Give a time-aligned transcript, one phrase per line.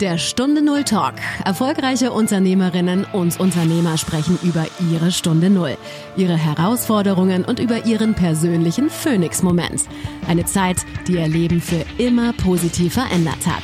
[0.00, 1.14] Der Stunde Null Talk.
[1.46, 5.78] Erfolgreiche Unternehmerinnen und Unternehmer sprechen über ihre Stunde Null,
[6.18, 9.84] ihre Herausforderungen und über ihren persönlichen Phoenix-Moment.
[10.28, 13.62] Eine Zeit, die ihr Leben für immer positiv verändert hat.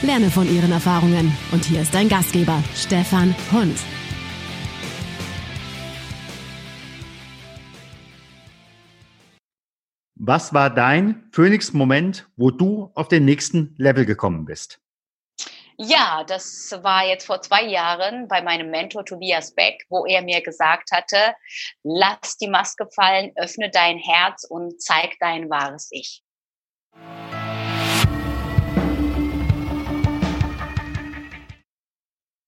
[0.00, 1.36] Lerne von ihren Erfahrungen.
[1.52, 3.76] Und hier ist dein Gastgeber, Stefan Hund.
[10.14, 14.80] Was war dein Phoenix-Moment, wo du auf den nächsten Level gekommen bist?
[15.76, 20.40] Ja, das war jetzt vor zwei Jahren bei meinem Mentor Tobias Beck, wo er mir
[20.40, 21.34] gesagt hatte,
[21.82, 26.22] lass die Maske fallen, öffne dein Herz und zeig dein wahres Ich.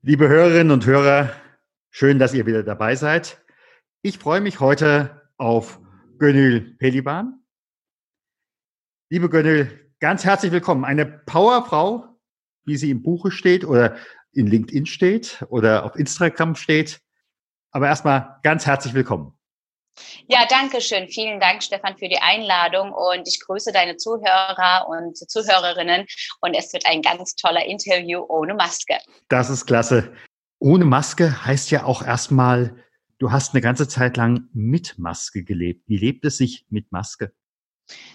[0.02, 1.32] Liebe Hörerinnen und Hörer,
[1.90, 3.44] schön, dass ihr wieder dabei seid.
[4.02, 5.80] Ich freue mich heute auf
[6.18, 7.44] Gönül Peliban.
[9.10, 10.84] Liebe Gönül, ganz herzlich willkommen.
[10.84, 12.15] Eine Powerfrau,
[12.66, 13.96] wie sie im Buche steht oder
[14.32, 17.00] in LinkedIn steht oder auf Instagram steht.
[17.70, 19.32] Aber erstmal ganz herzlich willkommen.
[20.28, 21.08] Ja, danke schön.
[21.08, 26.06] Vielen Dank, Stefan, für die Einladung und ich grüße deine Zuhörer und Zuhörerinnen
[26.40, 28.98] und es wird ein ganz toller Interview ohne Maske.
[29.28, 30.12] Das ist klasse.
[30.58, 32.82] Ohne Maske heißt ja auch erstmal,
[33.18, 35.84] du hast eine ganze Zeit lang mit Maske gelebt.
[35.86, 37.32] Wie lebt es sich mit Maske?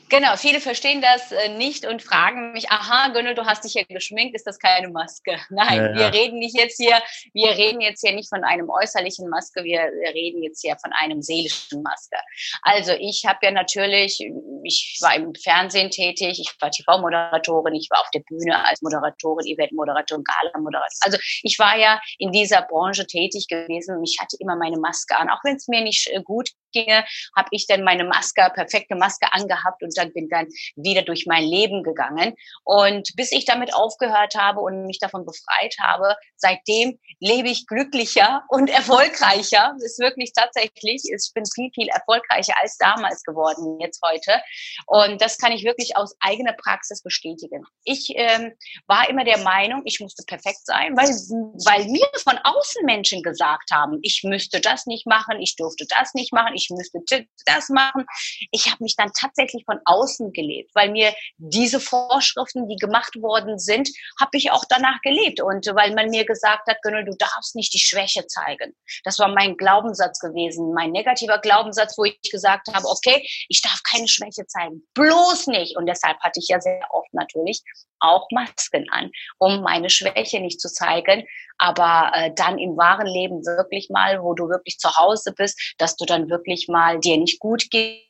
[0.10, 3.84] Genau, viele verstehen das äh, nicht und fragen mich, aha, Gönnel, du hast dich ja
[3.88, 5.40] geschminkt, ist das keine Maske?
[5.50, 5.96] Nein, ja, ja.
[5.96, 7.02] wir reden nicht jetzt hier,
[7.34, 9.80] wir reden jetzt hier nicht von einem äußerlichen Maske, wir
[10.14, 12.18] reden jetzt hier von einem seelischen Maske.
[12.62, 14.20] Also ich habe ja natürlich,
[14.64, 19.48] ich war im Fernsehen tätig, ich war TV-Moderatorin, ich war auf der Bühne als Moderatorin,
[19.48, 21.00] Event-Moderatorin, Gala-Moderatorin.
[21.02, 25.30] Also ich war ja in dieser Branche tätig gewesen ich hatte immer meine Maske an,
[25.30, 27.06] auch wenn es mir nicht äh, gut ginge,
[27.36, 31.44] habe ich dann meine Maske, perfekte Maske angehabt und dann bin dann wieder durch mein
[31.44, 32.36] Leben gegangen.
[32.64, 38.44] Und bis ich damit aufgehört habe und mich davon befreit habe, seitdem lebe ich glücklicher
[38.50, 39.74] und erfolgreicher.
[39.74, 44.42] Das ist wirklich tatsächlich, ich bin viel, viel erfolgreicher als damals geworden, jetzt heute.
[44.88, 47.64] Und das kann ich wirklich aus eigener Praxis bestätigen.
[47.84, 48.54] Ich ähm,
[48.88, 53.72] war immer der Meinung, ich musste perfekt sein, weil, weil mir von außen Menschen gesagt
[53.72, 57.00] haben, ich müsste das nicht machen, ich durfte das nicht machen, ich müsste
[57.46, 58.06] das machen.
[58.52, 63.60] Ich habe mich dann tatsächlich von außen gelebt, weil mir diese Vorschriften, die gemacht worden
[63.60, 63.90] sind,
[64.20, 65.42] habe ich auch danach gelebt.
[65.42, 68.76] Und weil man mir gesagt hat, Gönnel, du darfst nicht die Schwäche zeigen.
[69.04, 73.82] Das war mein Glaubenssatz gewesen, mein negativer Glaubenssatz, wo ich gesagt habe, okay, ich darf
[73.84, 75.78] keine Schwäche zeigen, bloß nicht.
[75.78, 77.64] Und deshalb hatte ich ja sehr oft natürlich
[78.02, 83.46] auch Masken an, um meine Schwäche nicht zu zeigen, aber äh, dann im wahren Leben
[83.46, 87.40] wirklich mal, wo du wirklich zu Hause bist, dass du dann wirklich mal dir nicht
[87.40, 88.08] gut geht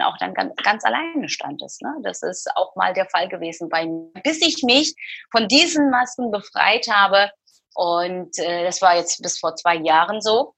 [0.00, 1.82] auch dann ganz, ganz alleine standest.
[1.82, 1.92] Ne?
[2.02, 4.94] Das ist auch mal der Fall gewesen bei mir, bis ich mich
[5.30, 7.30] von diesen Masken befreit habe.
[7.74, 10.54] Und äh, das war jetzt bis vor zwei Jahren so.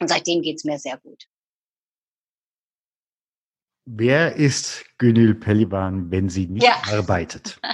[0.00, 1.24] Und seitdem geht's mir sehr gut.
[3.86, 6.80] Wer ist Gönül Pelivan, wenn sie nicht ja.
[6.90, 7.60] arbeitet?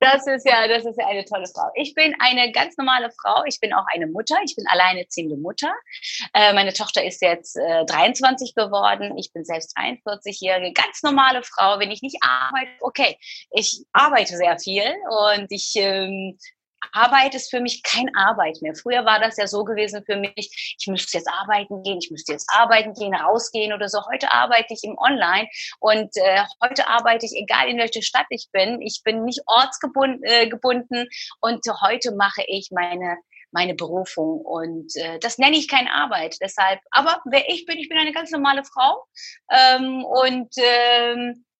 [0.00, 1.70] Das ist ja, das ist ja eine tolle Frau.
[1.74, 3.44] Ich bin eine ganz normale Frau.
[3.44, 4.36] Ich bin auch eine Mutter.
[4.44, 5.70] Ich bin alleinerziehende Mutter.
[6.32, 9.16] Äh, meine Tochter ist jetzt äh, 23 geworden.
[9.18, 11.78] Ich bin selbst 41-jährige, ganz normale Frau.
[11.78, 13.18] Wenn ich nicht arbeite, okay,
[13.50, 14.94] ich arbeite sehr viel
[15.34, 16.38] und ich ähm,
[16.92, 18.74] Arbeit ist für mich kein Arbeit mehr.
[18.74, 22.32] Früher war das ja so gewesen für mich, ich müsste jetzt arbeiten gehen, ich müsste
[22.32, 24.00] jetzt arbeiten gehen, rausgehen oder so.
[24.10, 25.48] Heute arbeite ich im Online
[25.80, 28.80] und äh, heute arbeite ich, egal in welcher Stadt ich bin.
[28.82, 31.06] Ich bin nicht ortsgebunden äh, gebunden
[31.40, 33.16] und heute mache ich meine
[33.52, 36.36] meine Berufung und äh, das nenne ich keine Arbeit.
[36.42, 39.04] Deshalb, aber wer ich bin, ich bin eine ganz normale Frau
[39.50, 41.55] ähm, und ähm, äh,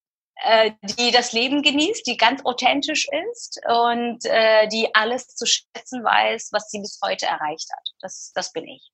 [0.82, 6.50] die das Leben genießt, die ganz authentisch ist und äh, die alles zu schätzen weiß,
[6.52, 7.88] was sie bis heute erreicht hat.
[8.00, 8.91] Das, das bin ich.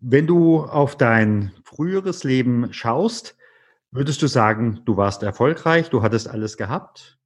[0.00, 3.36] Wenn du auf dein früheres Leben schaust,
[3.90, 7.18] würdest du sagen, du warst erfolgreich, du hattest alles gehabt?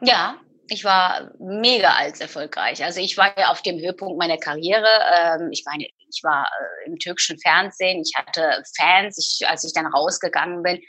[0.00, 0.36] Ja,
[0.70, 2.82] ich war mega als erfolgreich.
[2.84, 4.86] Also ich war ja auf dem Höhepunkt meiner Karriere.
[5.14, 8.02] Ähm, ich meine, ich war äh, im türkischen Fernsehen.
[8.02, 9.18] Ich hatte Fans.
[9.18, 10.80] Ich, als ich dann rausgegangen bin,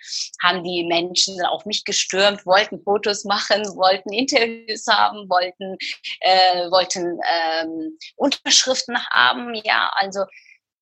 [0.44, 5.78] haben die Menschen auf mich gestürmt, wollten Fotos machen, wollten Interviews haben, wollten,
[6.20, 7.20] äh, wollten
[7.62, 9.56] ähm, Unterschriften haben.
[9.64, 10.26] Ja, also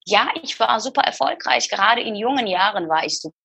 [0.05, 1.69] ja, ich war super erfolgreich.
[1.69, 3.35] Gerade in jungen Jahren war ich super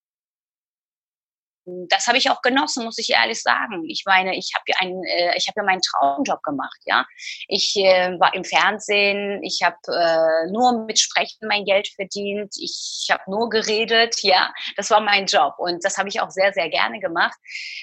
[1.66, 3.84] das habe ich auch genossen, muss ich ehrlich sagen.
[3.88, 7.06] Ich meine, ich habe ja einen, äh, ich habe ja meinen Traumjob gemacht, ja.
[7.48, 13.06] Ich äh, war im Fernsehen, ich habe äh, nur mit Sprechen mein Geld verdient, ich
[13.10, 14.52] habe nur geredet, ja.
[14.76, 17.36] Das war mein Job und das habe ich auch sehr, sehr gerne gemacht.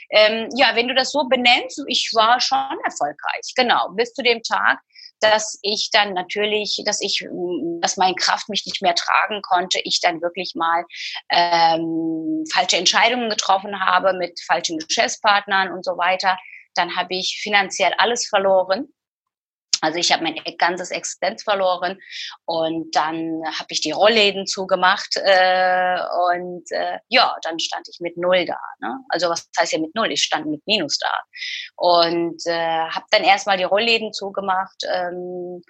[0.09, 4.41] Ähm, ja, wenn du das so benennst, ich war schon erfolgreich, genau, bis zu dem
[4.43, 4.79] Tag,
[5.21, 7.25] dass ich dann natürlich, dass ich,
[7.79, 10.85] dass meine Kraft mich nicht mehr tragen konnte, ich dann wirklich mal
[11.29, 16.37] ähm, falsche Entscheidungen getroffen habe mit falschen Geschäftspartnern und so weiter.
[16.75, 18.87] Dann habe ich finanziell alles verloren
[19.81, 21.99] also ich habe mein ganzes Existenz verloren
[22.45, 25.97] und dann habe ich die Rollläden zugemacht äh,
[26.31, 28.59] und äh, ja, dann stand ich mit null da.
[28.79, 28.99] Ne?
[29.09, 30.11] Also was heißt ja mit null?
[30.11, 31.11] Ich stand mit Minus da
[31.77, 35.61] und äh, habe dann erstmal die Rollläden zugemacht ähm,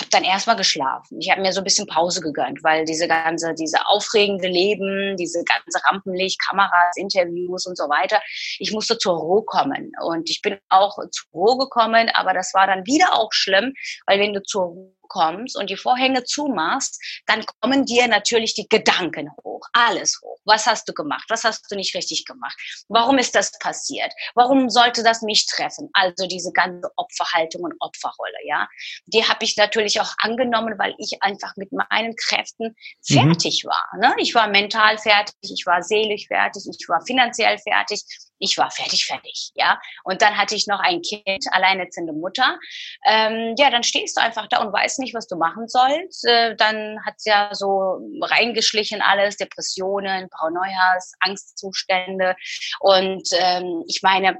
[0.00, 1.18] habe dann erstmal geschlafen.
[1.20, 5.44] Ich habe mir so ein bisschen Pause gegönnt, weil diese ganze, diese aufregende Leben, diese
[5.44, 8.20] ganze Rampenlicht, Kameras, Interviews und so weiter,
[8.58, 9.92] ich musste zur Ruhe kommen.
[10.02, 13.74] Und ich bin auch zur Ruhe gekommen, aber das war dann wieder auch schlimm,
[14.06, 18.68] weil wenn du zur Ruhe kommst und die Vorhänge zumachst, dann kommen dir natürlich die
[18.68, 20.38] Gedanken hoch, alles hoch.
[20.46, 21.24] Was hast du gemacht?
[21.28, 22.56] Was hast du nicht richtig gemacht?
[22.88, 24.10] Warum ist das passiert?
[24.34, 25.90] Warum sollte das mich treffen?
[25.92, 28.66] Also diese ganze Opferhaltung und Opferrolle, ja.
[29.06, 32.76] Die habe ich natürlich auch angenommen, weil ich einfach mit meinen Kräften
[33.08, 33.34] mhm.
[33.34, 33.68] fertig mhm.
[33.68, 33.98] war.
[34.00, 34.14] Ne?
[34.18, 38.02] Ich war mental fertig, ich war seelisch fertig, ich war finanziell fertig
[38.40, 39.78] ich war fertig, fertig, ja.
[40.02, 42.58] Und dann hatte ich noch ein Kind, alleinerziehende Mutter.
[43.06, 46.24] Ähm, ja, dann stehst du einfach da und weißt nicht, was du machen sollst.
[46.26, 52.34] Äh, dann hat's ja so reingeschlichen alles, Depressionen, Paranoias, Angstzustände.
[52.80, 54.38] Und ähm, ich meine,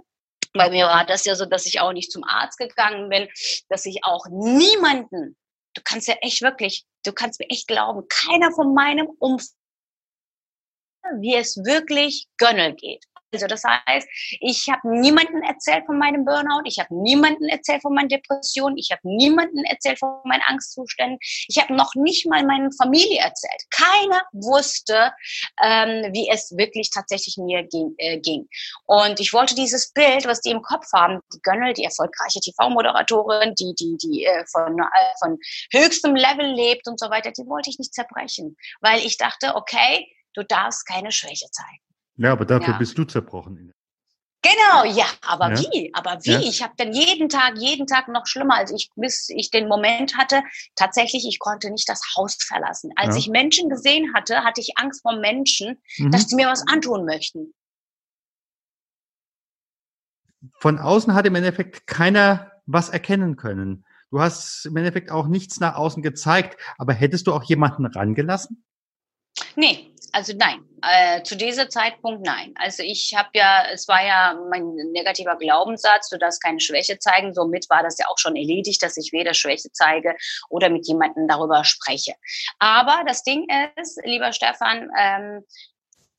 [0.55, 3.29] bei mir war das ja so, dass ich auch nicht zum Arzt gegangen bin,
[3.69, 5.37] dass ich auch niemanden,
[5.75, 9.55] du kannst ja echt wirklich, du kannst mir echt glauben, keiner von meinem Umfeld
[11.19, 13.05] wie es wirklich Gönnel geht.
[13.32, 14.09] Also das heißt,
[14.41, 18.91] ich habe niemanden erzählt von meinem Burnout, ich habe niemanden erzählt von meinen Depressionen, ich
[18.91, 23.62] habe niemanden erzählt von meinen Angstzuständen, ich habe noch nicht mal meine Familie erzählt.
[23.71, 25.12] Keiner wusste,
[25.62, 28.49] ähm, wie es wirklich tatsächlich mir ging, äh, ging.
[28.87, 33.55] Und ich wollte dieses Bild, was die im Kopf haben, die Gönnel, die erfolgreiche TV-Moderatorin,
[33.55, 34.85] die die die äh, von äh,
[35.23, 35.38] von
[35.73, 40.06] höchstem Level lebt und so weiter, die wollte ich nicht zerbrechen, weil ich dachte, okay,
[40.35, 41.90] du darfst keine Schwäche zeigen.
[42.20, 42.78] Ja, aber dafür ja.
[42.78, 43.72] bist du zerbrochen.
[44.43, 45.61] Genau, ja, aber ja.
[45.61, 45.90] wie?
[45.94, 46.32] Aber wie?
[46.32, 46.40] Ja.
[46.40, 50.17] Ich habe dann jeden Tag, jeden Tag noch schlimmer, als ich, bis ich den Moment
[50.19, 50.43] hatte,
[50.76, 52.93] tatsächlich, ich konnte nicht das Haus verlassen.
[52.96, 56.11] Als ich Menschen gesehen hatte, hatte ich Angst vor Menschen, mhm.
[56.11, 57.55] dass die mir was antun möchten.
[60.58, 63.87] Von außen hat im Endeffekt keiner was erkennen können.
[64.11, 68.64] Du hast im Endeffekt auch nichts nach außen gezeigt, aber hättest du auch jemanden rangelassen?
[69.56, 72.53] Nee, also nein, äh, zu diesem Zeitpunkt nein.
[72.57, 77.35] Also ich habe ja, es war ja mein negativer Glaubenssatz, du darfst keine Schwäche zeigen.
[77.35, 80.17] Somit war das ja auch schon erledigt, dass ich weder Schwäche zeige
[80.49, 82.15] oder mit jemandem darüber spreche.
[82.59, 83.47] Aber das Ding
[83.77, 85.45] ist, lieber Stefan, ähm,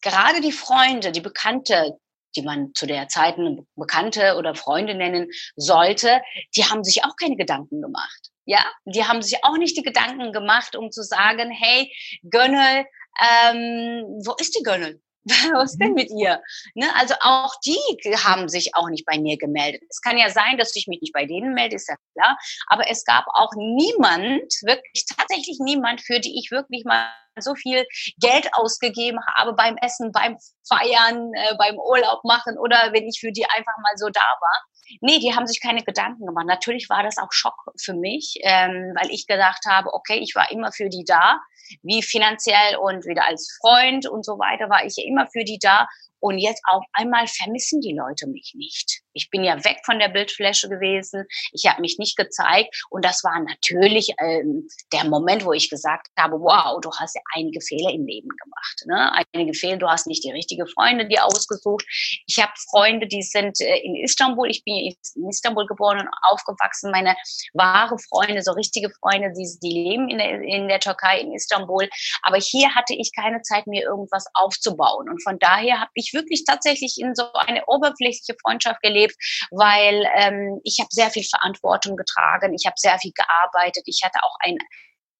[0.01, 1.97] gerade die Freunde, die Bekannte,
[2.35, 3.35] die man zu der Zeit
[3.75, 6.21] Bekannte oder Freunde nennen sollte,
[6.55, 8.29] die haben sich auch keine Gedanken gemacht.
[8.45, 11.93] Ja, die haben sich auch nicht die Gedanken gemacht, um zu sagen, hey,
[12.29, 12.85] Gönnel,
[13.21, 15.01] ähm, wo ist die Gönnel?
[15.53, 15.95] Was denn mhm.
[15.95, 16.41] mit ihr?
[16.73, 16.87] Ne?
[16.95, 17.77] Also auch die
[18.23, 19.83] haben sich auch nicht bei mir gemeldet.
[19.89, 22.37] Es kann ja sein, dass ich mich nicht bei denen melde, ist ja klar.
[22.67, 27.07] Aber es gab auch niemand, wirklich tatsächlich niemand, für die ich wirklich mal
[27.39, 27.85] so viel
[28.19, 30.37] Geld ausgegeben habe beim Essen, beim
[30.67, 34.65] Feiern, äh, beim Urlaub machen oder wenn ich für die einfach mal so da war.
[34.99, 36.45] Nee, die haben sich keine Gedanken gemacht.
[36.47, 40.51] Natürlich war das auch Schock für mich, ähm, weil ich gedacht habe, okay, ich war
[40.51, 41.39] immer für die da,
[41.83, 45.87] wie finanziell und wieder als Freund und so weiter war ich immer für die da.
[46.19, 49.01] Und jetzt auf einmal vermissen die Leute mich nicht.
[49.13, 51.25] Ich bin ja weg von der Bildfläche gewesen.
[51.53, 52.83] Ich habe mich nicht gezeigt.
[52.89, 57.21] Und das war natürlich ähm, der Moment, wo ich gesagt habe, wow, du hast ja
[57.35, 58.83] einige Fehler im Leben gemacht.
[58.85, 59.25] Ne?
[59.33, 61.85] Einige Fehler, du hast nicht die richtige Freunde dir ausgesucht.
[62.27, 64.49] Ich habe Freunde, die sind äh, in Istanbul.
[64.49, 66.91] Ich bin in Istanbul geboren und aufgewachsen.
[66.91, 67.15] Meine
[67.53, 71.89] wahre Freunde, so richtige Freunde, die, die leben in der, in der Türkei, in Istanbul.
[72.23, 75.09] Aber hier hatte ich keine Zeit, mir irgendwas aufzubauen.
[75.09, 79.15] Und von daher habe ich wirklich tatsächlich in so eine oberflächliche Freundschaft gelebt gelebt,
[79.51, 84.19] weil ähm, ich habe sehr viel Verantwortung getragen, ich habe sehr viel gearbeitet, ich hatte
[84.23, 84.57] auch ein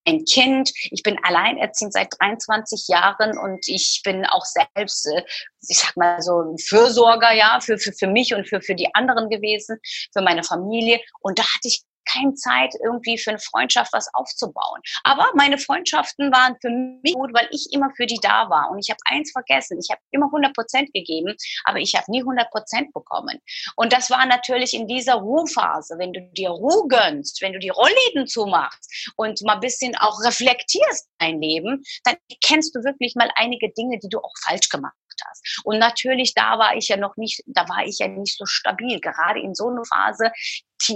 [0.07, 0.71] ein Kind.
[0.89, 5.23] Ich bin alleinerziehend seit 23 Jahren und ich bin auch selbst, äh,
[5.67, 8.89] ich sag mal so, ein Fürsorger, ja, für, für, für mich und für, für die
[8.95, 9.77] anderen gewesen,
[10.11, 11.00] für meine Familie.
[11.19, 14.81] Und da hatte ich keine Zeit irgendwie für eine Freundschaft was aufzubauen.
[15.03, 18.70] Aber meine Freundschaften waren für mich gut, weil ich immer für die da war.
[18.72, 22.22] Und ich habe eins vergessen, ich habe immer 100 Prozent gegeben, aber ich habe nie
[22.22, 23.39] 100 Prozent bekommen.
[23.75, 27.70] Und das war natürlich in dieser Ruhephase, wenn du dir Ruhe gönnst, wenn du die
[27.70, 33.29] Rollläden zumachst und mal ein bisschen auch reflektierst dein Leben, dann kennst du wirklich mal
[33.36, 34.96] einige Dinge, die du auch falsch gemacht
[35.27, 35.62] hast.
[35.63, 39.00] Und natürlich, da war ich ja noch nicht, da war ich ja nicht so stabil.
[39.00, 40.31] Gerade in so einer Phase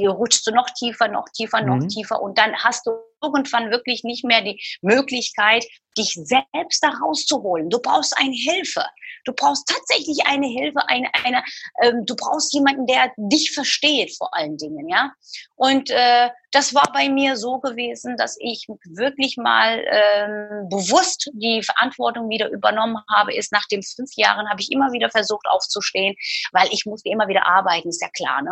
[0.04, 1.88] rutschst du noch tiefer, noch tiefer, noch mhm.
[1.88, 2.92] tiefer und dann hast du
[3.22, 5.66] irgendwann wirklich nicht mehr die Möglichkeit,
[5.98, 7.70] dich selbst da rauszuholen.
[7.70, 8.84] Du brauchst eine Hilfe.
[9.24, 11.44] Du brauchst tatsächlich eine Hilfe, eine, eine,
[11.82, 15.14] ähm, du brauchst jemanden, der dich versteht vor allen Dingen, ja.
[15.56, 21.64] Und äh, das war bei mir so gewesen, dass ich wirklich mal ähm, bewusst die
[21.64, 23.34] Verantwortung wieder übernommen habe.
[23.34, 26.16] Ist nach den fünf Jahren habe ich immer wieder versucht aufzustehen,
[26.52, 28.42] weil ich musste immer wieder arbeiten, ist ja klar.
[28.42, 28.52] Ne?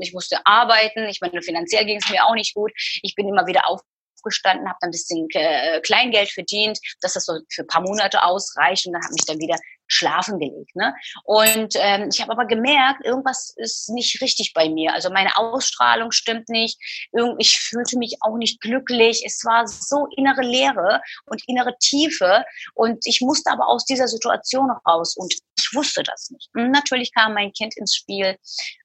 [0.00, 1.06] Ich musste arbeiten.
[1.08, 2.72] Ich meine, finanziell ging es mir auch nicht gut.
[3.02, 3.80] Ich bin immer wieder auf
[4.24, 8.22] aufgestanden, habe dann ein bisschen äh, Kleingeld verdient, dass das so für ein paar Monate
[8.22, 8.86] ausreicht.
[8.86, 10.74] Und dann habe mich dann wieder schlafen gelegt.
[10.74, 10.94] Ne?
[11.24, 14.92] Und ähm, ich habe aber gemerkt, irgendwas ist nicht richtig bei mir.
[14.94, 16.78] Also meine Ausstrahlung stimmt nicht.
[17.12, 19.22] Irgend, ich fühlte mich auch nicht glücklich.
[19.24, 22.44] Es war so innere Leere und innere Tiefe.
[22.74, 25.16] Und ich musste aber aus dieser Situation raus.
[25.16, 26.48] Und ich wusste das nicht.
[26.54, 28.36] Und natürlich kam mein Kind ins Spiel,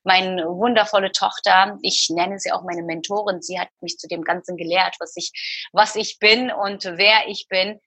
[0.04, 1.78] meine wundervolle Tochter.
[1.82, 3.42] Ich nenne sie auch meine Mentorin.
[3.42, 5.32] Sie hat mich zu dem Ganzen gelehrt, was ich,
[5.72, 7.80] was ich bin und wer ich bin.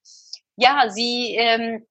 [0.56, 1.86] Ja, sie ähm,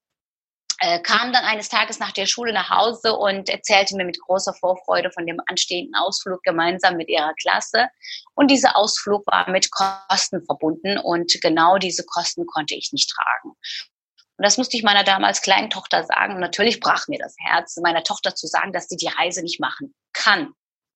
[0.82, 4.54] äh, kam dann eines Tages nach der Schule nach Hause und erzählte mir mit großer
[4.56, 7.88] Vorfreude von dem anstehenden Ausflug gemeinsam mit ihrer Klasse.
[8.34, 13.50] Und dieser Ausflug war mit Kosten verbunden und genau diese Kosten konnte ich nicht tragen.
[13.50, 16.34] Und das musste ich meiner damals kleinen Tochter sagen.
[16.34, 19.60] Und natürlich brach mir das Herz, meiner Tochter zu sagen, dass sie die Reise nicht
[19.60, 20.54] machen kann,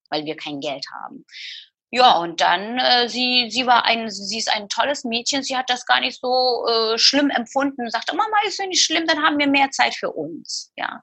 [0.10, 1.26] weil wir kein Geld haben.
[1.96, 5.70] Ja, und dann, äh, sie, sie war ein, sie ist ein tolles Mädchen, sie hat
[5.70, 9.40] das gar nicht so äh, schlimm empfunden, sagte, Mama, ist ja nicht schlimm, dann haben
[9.40, 10.74] wir mehr Zeit für uns.
[10.76, 11.02] Ja.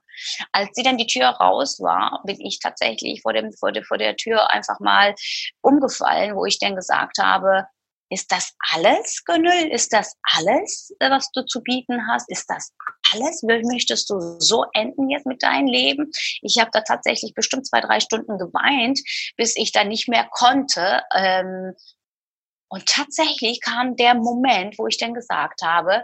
[0.51, 3.97] Als sie dann die Tür raus war, bin ich tatsächlich vor, dem, vor, der, vor
[3.97, 5.15] der Tür einfach mal
[5.61, 7.65] umgefallen, wo ich dann gesagt habe,
[8.11, 9.71] ist das alles, Gönül?
[9.71, 12.29] Ist das alles, äh, was du zu bieten hast?
[12.29, 12.71] Ist das
[13.13, 13.43] alles?
[13.43, 16.11] Möchtest du so enden jetzt mit deinem Leben?
[16.41, 18.99] Ich habe da tatsächlich bestimmt zwei, drei Stunden geweint,
[19.37, 21.01] bis ich da nicht mehr konnte.
[21.15, 21.73] Ähm,
[22.69, 26.03] und tatsächlich kam der Moment, wo ich dann gesagt habe,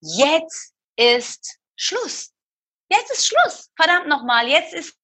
[0.00, 2.32] jetzt ist Schluss.
[2.90, 3.68] Jetzt ist Schluss.
[3.76, 4.48] Verdammt nochmal.
[4.48, 4.96] Jetzt ist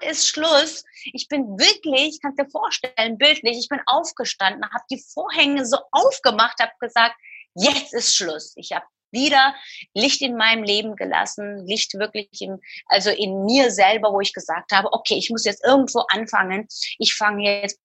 [0.00, 0.84] ist Schluss.
[1.12, 6.58] Ich bin wirklich, kannst dir vorstellen, bildlich, ich bin aufgestanden, habe die Vorhänge so aufgemacht,
[6.60, 7.16] habe gesagt,
[7.54, 8.52] jetzt ist Schluss.
[8.56, 9.54] Ich habe wieder
[9.94, 14.72] Licht in meinem Leben gelassen, Licht wirklich in, also in mir selber, wo ich gesagt
[14.72, 16.66] habe, okay, ich muss jetzt irgendwo anfangen.
[16.98, 17.80] Ich fange jetzt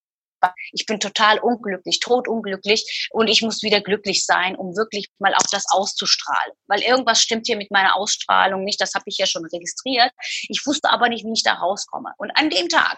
[0.72, 5.46] ich bin total unglücklich, totunglücklich und ich muss wieder glücklich sein, um wirklich mal auch
[5.52, 6.54] das auszustrahlen.
[6.68, 10.12] Weil irgendwas stimmt hier mit meiner Ausstrahlung nicht, das habe ich ja schon registriert.
[10.50, 12.14] Ich wusste aber nicht, wie ich da rauskomme.
[12.18, 12.98] Und an dem Tag,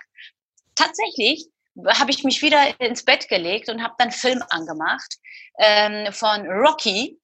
[0.75, 1.47] tatsächlich,
[1.87, 5.17] habe ich mich wieder ins Bett gelegt und habe dann Film angemacht
[5.57, 7.19] ähm, von Rocky,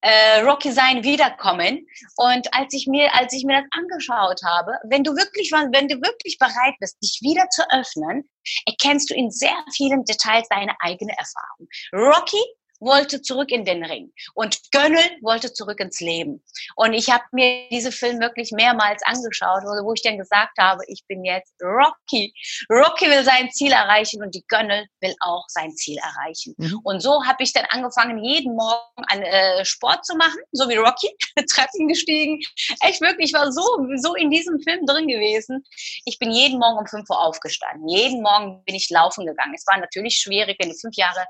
[0.00, 1.86] äh, Rocky sein Wiederkommen.
[2.16, 5.96] Und als ich mir, als ich mir das angeschaut habe, wenn du wirklich, wenn du
[5.96, 8.28] wirklich bereit bist, dich wieder zu öffnen,
[8.66, 11.68] erkennst du in sehr vielen Details deine eigene Erfahrung.
[11.92, 12.42] Rocky
[12.82, 16.42] wollte zurück in den Ring und Gönnel wollte zurück ins Leben.
[16.76, 21.04] Und ich habe mir diese Film wirklich mehrmals angeschaut, wo ich dann gesagt habe, ich
[21.06, 22.34] bin jetzt Rocky.
[22.70, 26.54] Rocky will sein Ziel erreichen und die Gönnel will auch sein Ziel erreichen.
[26.58, 26.80] Mhm.
[26.82, 30.76] Und so habe ich dann angefangen, jeden Morgen einen äh, Sport zu machen, so wie
[30.76, 31.08] Rocky,
[31.50, 32.40] Treppen gestiegen.
[32.80, 33.62] Echt wirklich, ich war so,
[33.96, 35.64] so in diesem Film drin gewesen.
[36.04, 37.88] Ich bin jeden Morgen um 5 Uhr aufgestanden.
[37.88, 39.54] Jeden Morgen bin ich laufen gegangen.
[39.54, 41.24] Es war natürlich schwierig, wenn du fünf Jahre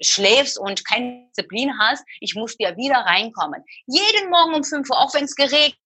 [0.00, 3.62] schläfst und keine Disziplin hast, ich musste ja wieder reinkommen.
[3.86, 5.76] Jeden Morgen um 5 Uhr, auch wenn es geregnet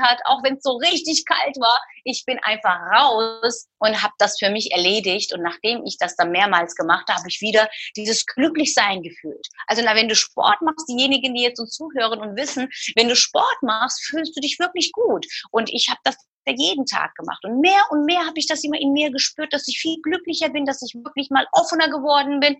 [0.00, 4.38] hat, auch wenn es so richtig kalt war, ich bin einfach raus und habe das
[4.38, 5.32] für mich erledigt.
[5.32, 9.46] Und nachdem ich das dann mehrmals gemacht habe, habe ich wieder dieses Glücklichsein gefühlt.
[9.66, 13.16] Also na, wenn du Sport machst, diejenigen, die jetzt uns zuhören und wissen, wenn du
[13.16, 15.26] Sport machst, fühlst du dich wirklich gut.
[15.50, 16.16] Und ich habe das
[16.46, 17.44] jeden Tag gemacht.
[17.44, 20.48] Und mehr und mehr habe ich das immer in mir gespürt, dass ich viel glücklicher
[20.48, 22.56] bin, dass ich wirklich mal offener geworden bin.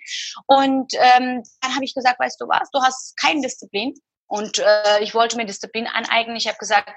[0.46, 3.94] Und ähm, dann habe ich gesagt, weißt du was, du hast keine Disziplin.
[4.26, 6.36] Und äh, ich wollte mir Disziplin aneignen.
[6.36, 6.90] Ich habe gesagt,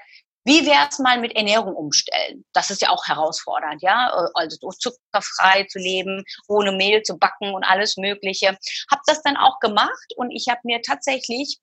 [0.44, 2.44] wie wäre es mal mit Ernährung umstellen?
[2.52, 7.64] Das ist ja auch herausfordernd, ja, also zuckerfrei zu leben, ohne Mehl zu backen und
[7.64, 8.48] alles Mögliche.
[8.90, 11.58] Habe das dann auch gemacht und ich habe mir tatsächlich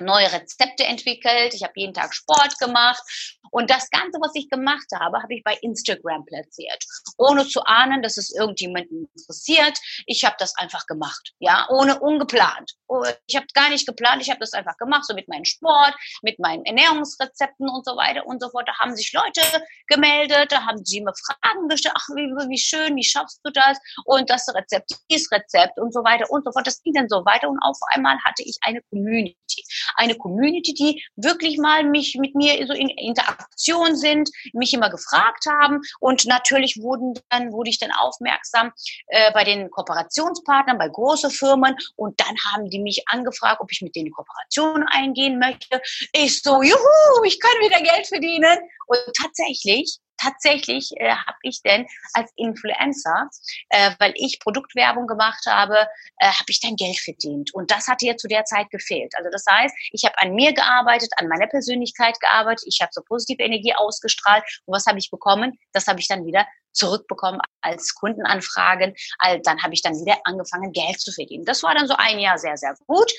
[0.00, 3.02] neue Rezepte entwickelt, ich habe jeden Tag Sport gemacht
[3.50, 6.84] und das Ganze, was ich gemacht habe, habe ich bei Instagram platziert,
[7.18, 9.78] ohne zu ahnen, dass es irgendjemanden interessiert.
[10.06, 12.72] Ich habe das einfach gemacht, ja, ohne ungeplant.
[12.86, 15.94] Oh, ich habe gar nicht geplant, ich habe das einfach gemacht, so mit meinem Sport,
[16.22, 18.68] mit meinen Ernährungsrezepten und so weiter und so fort.
[18.68, 19.42] Da haben sich Leute
[19.88, 23.78] gemeldet, da haben sie mir Fragen gestellt, ach, wie, wie schön, wie schaffst du das?
[24.04, 26.66] Und das Rezept, dieses Rezept und so weiter und so fort.
[26.66, 29.64] Das ging dann so weiter und auf einmal hatte ich eine Community
[29.96, 35.46] eine Community, die wirklich mal mich mit mir so in Interaktion sind, mich immer gefragt
[35.46, 35.80] haben.
[36.00, 38.72] Und natürlich wurden dann wurde ich dann aufmerksam
[39.08, 41.76] äh, bei den Kooperationspartnern, bei große Firmen.
[41.96, 45.80] Und dann haben die mich angefragt, ob ich mit denen Kooperation eingehen möchte.
[46.12, 48.58] Ich so, juhu, ich kann wieder Geld verdienen.
[48.86, 53.28] Und tatsächlich tatsächlich äh, habe ich denn als Influencer,
[53.70, 55.76] äh, weil ich Produktwerbung gemacht habe,
[56.18, 57.54] äh, habe ich dann Geld verdient.
[57.54, 59.12] Und das hatte ja zu der Zeit gefehlt.
[59.16, 63.02] Also das heißt, ich habe an mir gearbeitet, an meiner Persönlichkeit gearbeitet, ich habe so
[63.02, 64.44] positive Energie ausgestrahlt.
[64.66, 65.58] Und was habe ich bekommen?
[65.72, 68.94] Das habe ich dann wieder zurückbekommen als Kundenanfragen.
[69.42, 71.44] Dann habe ich dann wieder angefangen, Geld zu verdienen.
[71.44, 73.10] Das war dann so ein Jahr sehr, sehr gut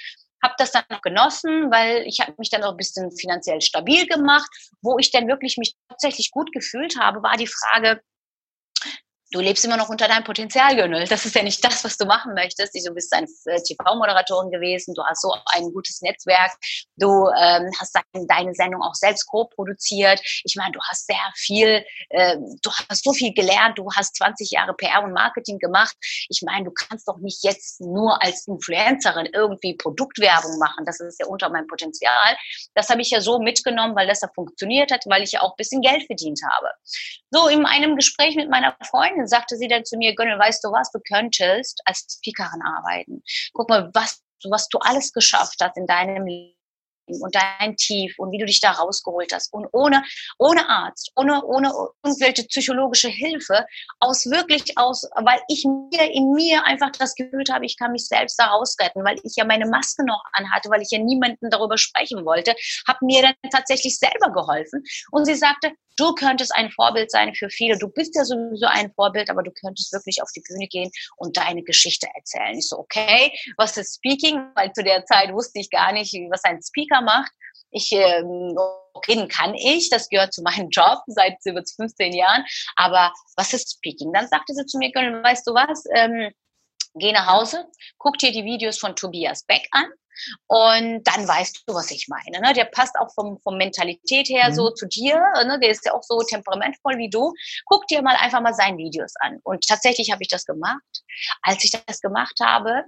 [0.43, 4.49] habe das dann genossen, weil ich habe mich dann auch ein bisschen finanziell stabil gemacht.
[4.81, 8.01] Wo ich dann wirklich mich tatsächlich gut gefühlt habe, war die Frage,
[9.31, 11.05] du lebst immer noch unter deinem Potenzial, Gönül.
[11.05, 12.75] Das ist ja nicht das, was du machen möchtest.
[12.75, 16.51] Du bist eine äh, TV-Moderatorin gewesen, du hast so ein gutes Netzwerk,
[16.97, 20.21] du ähm, hast deine Sendung auch selbst co-produziert.
[20.43, 24.51] Ich meine, du hast sehr viel, äh, du hast so viel gelernt, du hast 20
[24.51, 25.95] Jahre PR und Marketing gemacht.
[26.29, 30.85] Ich meine, du kannst doch nicht jetzt nur als Influencerin irgendwie Produktwerbung machen.
[30.85, 32.37] Das ist ja unter meinem Potenzial.
[32.75, 35.51] Das habe ich ja so mitgenommen, weil das ja funktioniert hat, weil ich ja auch
[35.51, 36.69] ein bisschen Geld verdient habe.
[37.29, 40.63] So, in einem Gespräch mit meiner Freundin Freundin sagte sie dann zu mir, Gönnel, weißt
[40.63, 43.23] du was, du könntest als Speakerin arbeiten.
[43.53, 46.60] Guck mal, was, was du alles geschafft hast in deinem Leben
[47.07, 50.03] und dein Tief und wie du dich da rausgeholt hast und ohne,
[50.37, 51.71] ohne Arzt, ohne, ohne
[52.03, 53.65] irgendwelche psychologische Hilfe,
[53.99, 58.07] aus wirklich aus, weil ich mir in mir einfach das Gefühl habe, ich kann mich
[58.07, 61.77] selbst da rausretten, weil ich ja meine Maske noch anhatte, weil ich ja niemanden darüber
[61.77, 62.55] sprechen wollte,
[62.87, 67.49] habe mir dann tatsächlich selber geholfen und sie sagte, du könntest ein Vorbild sein für
[67.49, 67.77] viele.
[67.77, 71.37] Du bist ja sowieso ein Vorbild, aber du könntest wirklich auf die Bühne gehen und
[71.37, 72.57] deine Geschichte erzählen.
[72.57, 74.41] Ich so, okay, was ist Speaking?
[74.55, 76.61] Weil zu der Zeit wusste ich gar nicht, was ein
[76.91, 77.31] Speaker macht.
[77.71, 78.57] Ich, ähm,
[79.07, 82.45] reden kann ich, das gehört zu meinem Job seit über 15 Jahren,
[82.75, 84.11] aber was ist Speaking?
[84.13, 86.31] Dann sagte sie zu mir, weißt du was, ähm,
[86.95, 87.65] geh nach Hause,
[87.97, 89.85] guck dir die Videos von Tobias Beck an
[90.47, 92.45] und dann weißt du, was ich meine.
[92.45, 92.53] Ne?
[92.53, 94.55] Der passt auch vom, vom Mentalität her mhm.
[94.55, 95.21] so zu dir.
[95.45, 95.59] Ne?
[95.61, 97.33] Der ist ja auch so temperamentvoll wie du.
[97.65, 99.39] Guck dir mal einfach mal seine Videos an.
[99.43, 100.81] Und tatsächlich habe ich das gemacht.
[101.41, 102.83] Als ich das gemacht habe,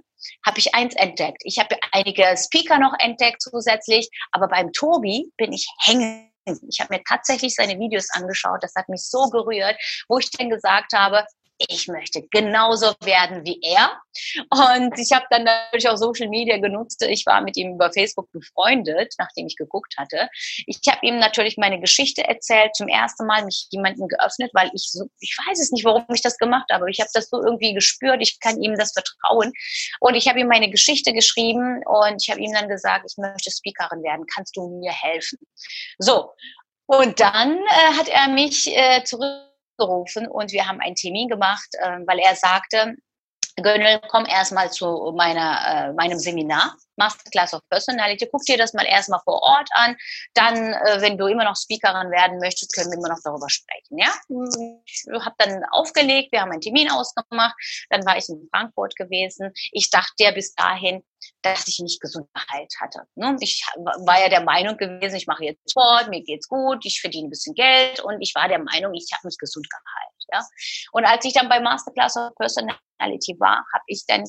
[0.46, 1.42] habe ich eins entdeckt.
[1.44, 6.94] Ich habe einige Speaker noch entdeckt zusätzlich, aber beim Tobi bin ich hängen ich habe
[6.94, 9.76] mir tatsächlich seine Videos angeschaut, das hat mich so gerührt,
[10.08, 11.24] wo ich dann gesagt habe,
[11.58, 14.00] ich möchte genauso werden wie er.
[14.50, 17.02] Und ich habe dann natürlich auch Social Media genutzt.
[17.02, 20.28] Ich war mit ihm über Facebook befreundet, nachdem ich geguckt hatte.
[20.66, 24.90] Ich habe ihm natürlich meine Geschichte erzählt, zum ersten Mal mich jemandem geöffnet, weil ich
[24.90, 26.90] so, ich weiß es nicht, warum ich das gemacht habe.
[26.90, 29.52] Ich habe das so irgendwie gespürt, ich kann ihm das vertrauen.
[30.00, 33.50] Und ich habe ihm meine Geschichte geschrieben und ich habe ihm dann gesagt, ich möchte
[33.50, 35.38] Speakerin werden, kannst du mir helfen?
[35.98, 36.32] So,
[36.86, 41.68] und dann äh, hat er mich äh, zurück gerufen und wir haben einen Termin gemacht,
[41.78, 42.94] äh, weil er sagte,
[43.62, 48.28] Gönnel, komm erstmal zu meiner, äh, meinem Seminar, Masterclass of Personality.
[48.30, 49.96] Guck dir das mal erstmal vor Ort an.
[50.34, 53.98] Dann, äh, wenn du immer noch Speakerin werden möchtest, können wir immer noch darüber sprechen.
[53.98, 54.12] Ja,
[54.86, 57.54] ich habe dann aufgelegt, wir haben einen Termin ausgemacht.
[57.90, 59.52] Dann war ich in Frankfurt gewesen.
[59.72, 61.02] Ich dachte ja bis dahin,
[61.42, 63.02] dass ich nicht gesund Gehalt hatte.
[63.14, 63.36] Ne?
[63.40, 67.28] Ich war ja der Meinung gewesen, ich mache jetzt Sport, mir geht's gut, ich verdiene
[67.28, 70.24] ein bisschen Geld und ich war der Meinung, ich habe nicht gesund Gehalt.
[70.32, 70.46] Ja?
[70.92, 74.24] Und als ich dann bei Masterclass of Personality war, habe ich dann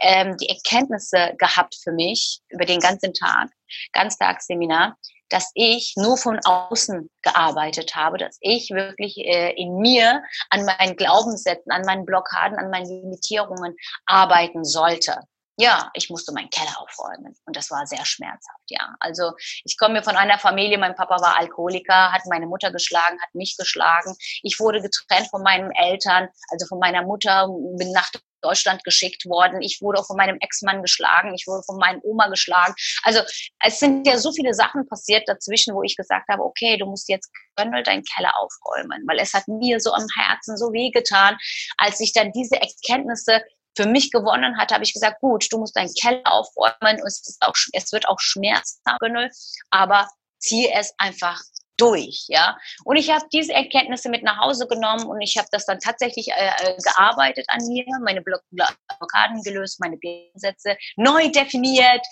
[0.00, 3.50] ähm, die Erkenntnisse gehabt für mich über den ganzen Tag,
[3.92, 4.96] Ganztagsseminar,
[5.28, 10.96] dass ich nur von außen gearbeitet habe, dass ich wirklich äh, in mir an meinen
[10.96, 13.74] Glaubenssätzen, an meinen Blockaden, an meinen Limitierungen
[14.06, 15.18] arbeiten sollte
[15.56, 18.94] ja, ich musste meinen Keller aufräumen und das war sehr schmerzhaft, ja.
[18.98, 19.32] Also
[19.64, 23.56] ich komme von einer Familie, mein Papa war Alkoholiker, hat meine Mutter geschlagen, hat mich
[23.56, 24.16] geschlagen.
[24.42, 27.46] Ich wurde getrennt von meinen Eltern, also von meiner Mutter,
[27.78, 28.10] bin nach
[28.44, 29.62] Deutschland geschickt worden.
[29.62, 32.74] Ich wurde auch von meinem Ex-Mann geschlagen, ich wurde von meinem Oma geschlagen.
[33.02, 33.20] Also
[33.64, 37.08] es sind ja so viele Sachen passiert dazwischen, wo ich gesagt habe, okay, du musst
[37.08, 41.36] jetzt Gönnel deinen Keller aufräumen, weil es hat mir so am Herzen so wehgetan,
[41.78, 43.42] als ich dann diese Erkenntnisse
[43.76, 47.54] für mich gewonnen hat, habe ich gesagt, gut, du musst deinen Keller aufräumen, es, auch,
[47.72, 49.28] es wird auch Schmerz haben,
[49.70, 51.40] aber zieh es einfach
[51.76, 52.56] durch, ja.
[52.84, 56.28] Und ich habe diese Erkenntnisse mit nach Hause genommen und ich habe das dann tatsächlich
[56.28, 62.04] äh, äh gearbeitet an mir, meine Blockaden gelöst, meine Gegensätze neu definiert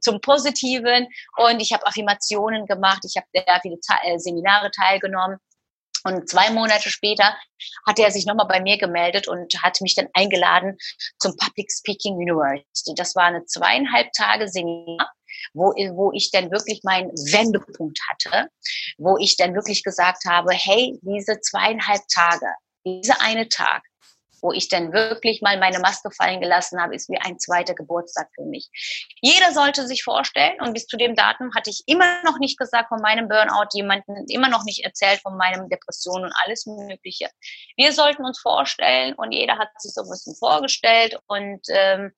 [0.00, 5.38] zum Positiven und ich habe Affirmationen gemacht, ich habe sehr viele äh, Seminare teilgenommen
[6.04, 7.36] und zwei Monate später
[7.86, 10.76] hat er sich nochmal bei mir gemeldet und hat mich dann eingeladen
[11.18, 12.94] zum Public Speaking University.
[12.94, 15.12] Das war eine zweieinhalb Tage Seminar
[15.54, 18.48] wo, wo ich dann wirklich meinen Wendepunkt hatte,
[18.98, 22.46] wo ich dann wirklich gesagt habe, hey, diese zweieinhalb Tage,
[22.84, 23.82] dieser eine Tag,
[24.42, 28.28] wo ich dann wirklich mal meine Maske fallen gelassen habe, ist wie ein zweiter Geburtstag
[28.34, 28.68] für mich.
[29.20, 32.88] Jeder sollte sich vorstellen und bis zu dem Datum hatte ich immer noch nicht gesagt
[32.88, 37.28] von meinem Burnout, jemanden immer noch nicht erzählt von meinem Depression und alles Mögliche.
[37.76, 42.10] Wir sollten uns vorstellen und jeder hat sich so ein bisschen vorgestellt und ähm, äh,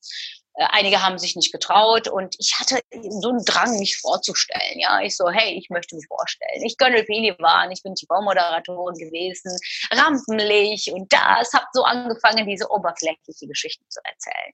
[0.54, 2.80] einige haben sich nicht getraut und ich hatte
[3.20, 4.78] so einen Drang, mich vorzustellen.
[4.78, 6.62] Ja, ich so, hey, ich möchte mich vorstellen.
[6.64, 9.56] Ich gönne Pelivan, ich bin TV-Moderatorin gewesen,
[9.92, 11.52] Rampenlicht und das.
[11.52, 14.52] Hab so angefangen, diese oberflächliche Geschichten zu erzählen.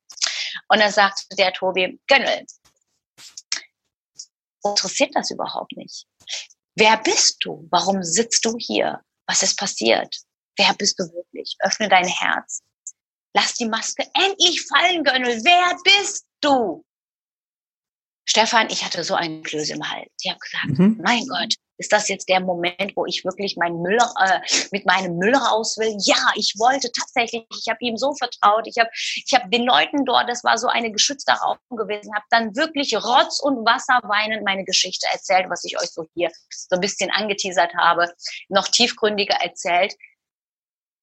[0.69, 2.47] Und dann sagte der Tobi, Gönnel,
[4.65, 6.07] interessiert das überhaupt nicht?
[6.75, 7.67] Wer bist du?
[7.71, 9.01] Warum sitzt du hier?
[9.27, 10.15] Was ist passiert?
[10.57, 11.57] Wer bist du wirklich?
[11.61, 12.63] Öffne dein Herz
[13.37, 15.45] lass die Maske endlich fallen, Gönnel.
[15.45, 16.85] Wer bist du?
[18.29, 20.11] Stefan, ich hatte so einen Klöß im Hals.
[20.21, 21.01] Ich habe gesagt, mhm.
[21.05, 24.41] mein Gott, ist das jetzt der Moment, wo ich wirklich meinen Müll äh,
[24.73, 25.95] mit meinem Müll raus will?
[26.01, 27.47] Ja, ich wollte tatsächlich.
[27.51, 28.67] Ich habe ihm so vertraut.
[28.67, 32.25] Ich habe ich hab den Leuten dort, das war so eine geschützte Raum gewesen, habe
[32.31, 36.77] dann wirklich Rotz und Wasser weinend meine Geschichte erzählt, was ich euch so hier so
[36.77, 38.11] ein bisschen angeteasert habe,
[38.49, 39.95] noch tiefgründiger erzählt.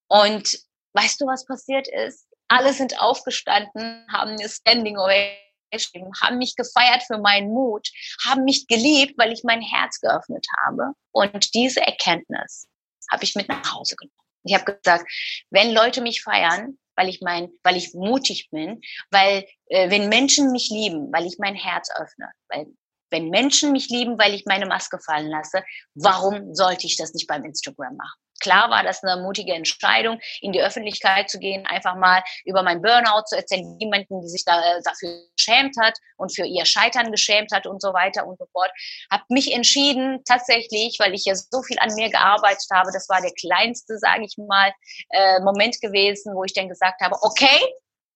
[0.10, 0.58] Und
[0.94, 2.28] Weißt du, was passiert ist?
[2.48, 7.90] Alle sind aufgestanden, haben mir Standing Ovation, haben mich gefeiert für meinen Mut,
[8.26, 10.94] haben mich geliebt, weil ich mein Herz geöffnet habe.
[11.12, 12.68] Und diese Erkenntnis
[13.12, 14.14] habe ich mit nach Hause genommen.
[14.44, 15.10] Ich habe gesagt,
[15.50, 20.52] wenn Leute mich feiern, weil ich mein, weil ich mutig bin, weil äh, wenn Menschen
[20.52, 22.68] mich lieben, weil ich mein Herz öffne, weil
[23.10, 27.28] wenn Menschen mich lieben, weil ich meine Maske fallen lasse, warum sollte ich das nicht
[27.28, 28.20] beim Instagram machen?
[28.44, 32.82] Klar war das eine mutige Entscheidung, in die Öffentlichkeit zu gehen, einfach mal über mein
[32.82, 37.12] Burnout zu erzählen, jemanden, die sich da, äh, dafür geschämt hat und für ihr Scheitern
[37.12, 38.70] geschämt hat und so weiter und so fort.
[39.10, 43.22] Habe mich entschieden, tatsächlich, weil ich ja so viel an mir gearbeitet habe, das war
[43.22, 44.74] der kleinste, sage ich mal,
[45.10, 47.60] äh, Moment gewesen, wo ich dann gesagt habe, okay,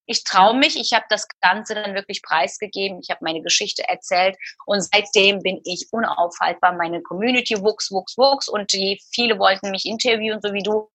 [0.08, 4.38] ich traue mich, ich habe das Ganze dann wirklich preisgegeben, ich habe meine Geschichte erzählt
[4.66, 6.74] und seitdem bin ich unaufhaltbar.
[6.74, 10.90] Meine Community wuchs, wuchs, wuchs und die, viele wollten mich interviewen, so wie du,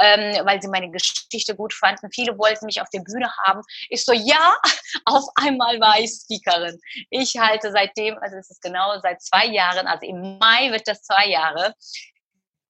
[0.00, 2.10] ähm, weil sie meine Geschichte gut fanden.
[2.12, 3.62] Viele wollten mich auf der Bühne haben.
[3.88, 4.56] Ich so, ja,
[5.04, 6.80] auf einmal war ich Speakerin.
[7.10, 11.02] Ich halte seitdem, also es ist genau seit zwei Jahren, also im Mai wird das
[11.02, 11.74] zwei Jahre,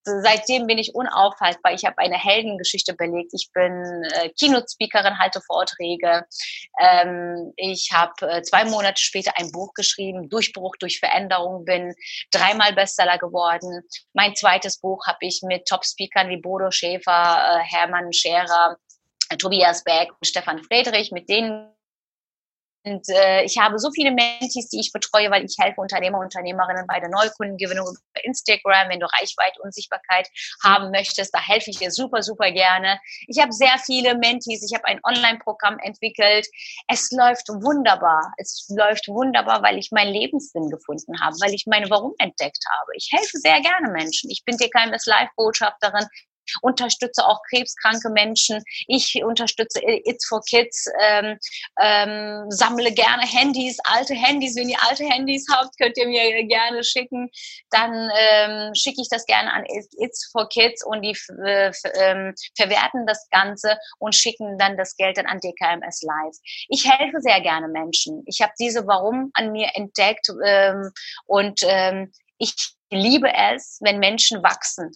[0.06, 1.72] seitdem bin ich unaufhaltbar.
[1.72, 3.32] Ich habe eine Heldengeschichte belegt.
[3.34, 6.24] Ich bin äh, Keynote-Speakerin, halte Vorträge.
[6.80, 11.94] Ähm, ich habe äh, zwei Monate später ein Buch geschrieben, Durchbruch durch Veränderung, bin
[12.30, 13.82] dreimal Bestseller geworden.
[14.14, 18.76] Mein zweites Buch habe ich mit Top-Speakern wie Bodo Schäfer, äh, Hermann Scherer,
[19.38, 21.75] Tobias Beck und Stefan Friedrich, mit denen
[22.86, 26.26] und äh, ich habe so viele Mentis, die ich betreue, weil ich helfe Unternehmer und
[26.26, 28.88] Unternehmerinnen bei der Neukundengewinnung über Instagram.
[28.88, 30.28] Wenn du Reichweite und Sichtbarkeit
[30.62, 33.00] haben möchtest, da helfe ich dir super, super gerne.
[33.26, 34.62] Ich habe sehr viele Mentis.
[34.62, 36.46] Ich habe ein Online-Programm entwickelt.
[36.86, 38.32] Es läuft wunderbar.
[38.38, 42.92] Es läuft wunderbar, weil ich meinen Lebenssinn gefunden habe, weil ich meine Warum entdeckt habe.
[42.94, 44.30] Ich helfe sehr gerne Menschen.
[44.30, 46.06] Ich bin DKMS Live-Botschafterin
[46.62, 48.62] unterstütze auch krebskranke Menschen.
[48.86, 51.38] Ich unterstütze It's for Kids, ähm,
[51.80, 54.56] ähm, sammle gerne Handys, alte Handys.
[54.56, 57.30] Wenn ihr alte Handys habt, könnt ihr mir gerne schicken.
[57.70, 59.64] Dann ähm, schicke ich das gerne an
[59.98, 65.16] It's for Kids und die äh, ähm, verwerten das Ganze und schicken dann das Geld
[65.16, 66.36] dann an DKMS Live.
[66.68, 68.22] Ich helfe sehr gerne Menschen.
[68.26, 70.90] Ich habe diese Warum an mir entdeckt ähm,
[71.26, 72.54] und ähm, ich
[72.90, 74.92] liebe es, wenn Menschen wachsen,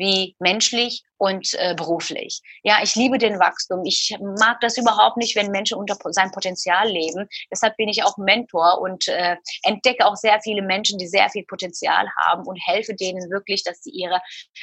[0.00, 2.40] wie menschlich und äh, beruflich.
[2.62, 3.84] Ja, ich liebe den Wachstum.
[3.84, 7.28] Ich mag das überhaupt nicht, wenn Menschen unter seinem Potenzial leben.
[7.52, 11.44] Deshalb bin ich auch Mentor und äh, entdecke auch sehr viele Menschen, die sehr viel
[11.44, 14.20] Potenzial haben und helfe denen wirklich, dass sie ihre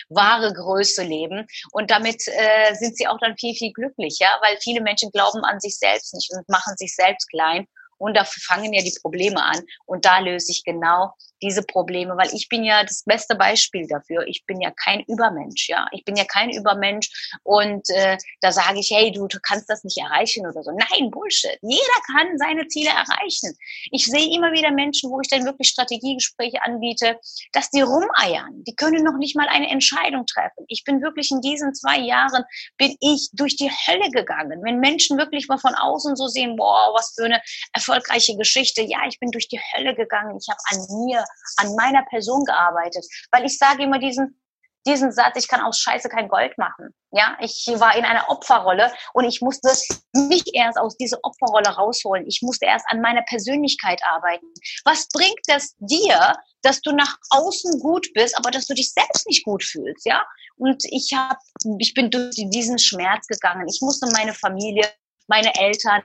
[0.10, 1.46] wahre Größe leben.
[1.72, 5.60] Und damit äh, sind sie auch dann viel, viel glücklicher, weil viele Menschen glauben an
[5.60, 7.68] sich selbst nicht und machen sich selbst klein.
[7.98, 9.62] Und da fangen ja die Probleme an.
[9.86, 14.26] Und da löse ich genau diese Probleme, weil ich bin ja das beste Beispiel dafür.
[14.28, 15.88] Ich bin ja kein Übermensch, ja.
[15.92, 17.10] Ich bin ja kein Übermensch
[17.44, 20.72] und äh, da sage ich, hey, du, du kannst das nicht erreichen oder so.
[20.72, 21.58] Nein, Bullshit.
[21.62, 23.56] Jeder kann seine Ziele erreichen.
[23.92, 27.20] Ich sehe immer wieder Menschen, wo ich dann wirklich Strategiegespräche anbiete,
[27.54, 28.64] dass die rumeiern.
[28.64, 30.66] Die können noch nicht mal eine Entscheidung treffen.
[30.68, 32.44] Ich bin wirklich in diesen zwei Jahren
[32.78, 34.62] bin ich durch die Hölle gegangen.
[34.64, 37.42] Wenn Menschen wirklich mal von außen so sehen, boah, was für eine
[37.88, 38.82] erfolgreiche Geschichte.
[38.82, 40.38] Ja, ich bin durch die Hölle gegangen.
[40.40, 41.24] Ich habe an mir
[41.58, 43.06] an meiner Person gearbeitet.
[43.32, 44.40] Weil ich sage immer diesen,
[44.86, 46.94] diesen Satz, ich kann aus Scheiße kein Gold machen.
[47.12, 49.70] Ja, ich war in einer Opferrolle und ich musste
[50.14, 52.26] mich erst aus dieser Opferrolle rausholen.
[52.28, 54.46] Ich musste erst an meiner Persönlichkeit arbeiten.
[54.86, 59.28] Was bringt es dir, dass du nach außen gut bist, aber dass du dich selbst
[59.28, 60.26] nicht gut fühlst, ja?
[60.58, 61.38] Und ich habe,
[61.80, 63.68] ich bin durch diesen Schmerz gegangen.
[63.68, 64.90] Ich musste meine Familie,
[65.28, 66.04] meine Eltern,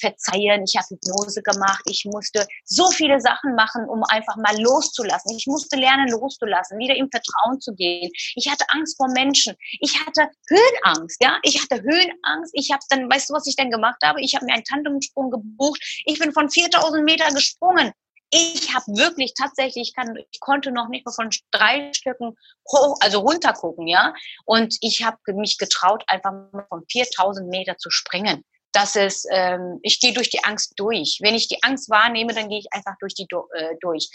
[0.00, 5.36] verzeihen, ich habe Hypnose gemacht, ich musste so viele Sachen machen, um einfach mal loszulassen.
[5.36, 8.10] Ich musste lernen, loszulassen, wieder im Vertrauen zu gehen.
[8.34, 9.54] Ich hatte Angst vor Menschen.
[9.80, 11.38] Ich hatte Höhenangst, ja.
[11.42, 12.52] Ich hatte Höhenangst.
[12.54, 14.20] Ich habe dann, weißt du, was ich dann gemacht habe?
[14.20, 15.80] Ich habe mir einen Tandemsprung gebucht.
[16.06, 17.92] Ich bin von 4000 Meter gesprungen.
[18.32, 22.36] Ich habe wirklich tatsächlich, ich, kann, ich konnte noch nicht mal von drei Stücken
[22.70, 24.14] hoch, also runter gucken, ja.
[24.44, 26.32] Und ich habe mich getraut, einfach
[26.68, 31.18] von 4000 Meter zu springen dass es, ähm, ich gehe durch die Angst durch.
[31.22, 34.08] Wenn ich die Angst wahrnehme, dann gehe ich einfach durch die äh, durch.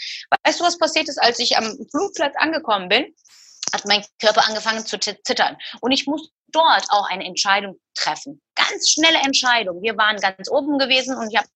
[0.44, 3.14] Weißt du, was passiert ist, als ich am Flugplatz angekommen bin?
[3.72, 5.56] Hat mein Körper angefangen zu zittern.
[5.80, 8.40] Und ich muss dort auch eine Entscheidung treffen.
[8.54, 9.82] Ganz schnelle Entscheidung.
[9.82, 11.48] Wir waren ganz oben gewesen und ich habe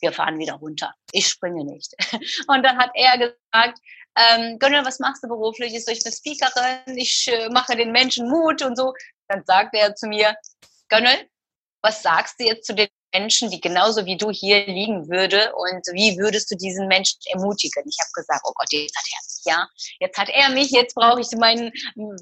[0.00, 0.94] wir fahren wieder runter.
[1.12, 1.94] Ich springe nicht.
[2.48, 3.80] Und dann hat er gesagt,
[4.16, 5.74] ähm, Gönnel, was machst du beruflich?
[5.74, 8.94] Ich so, bin Speakerin, ich äh, mache den Menschen Mut und so.
[9.28, 10.36] Dann sagte er zu mir,
[10.88, 11.28] Gönnel,
[11.86, 15.86] was sagst du jetzt zu den Menschen, die genauso wie du hier liegen würde und
[15.92, 17.84] wie würdest du diesen Menschen ermutigen?
[17.86, 19.68] Ich habe gesagt, oh Gott, jetzt hat er mich, ja,
[20.00, 21.70] jetzt hat er mich, jetzt brauche ich meinen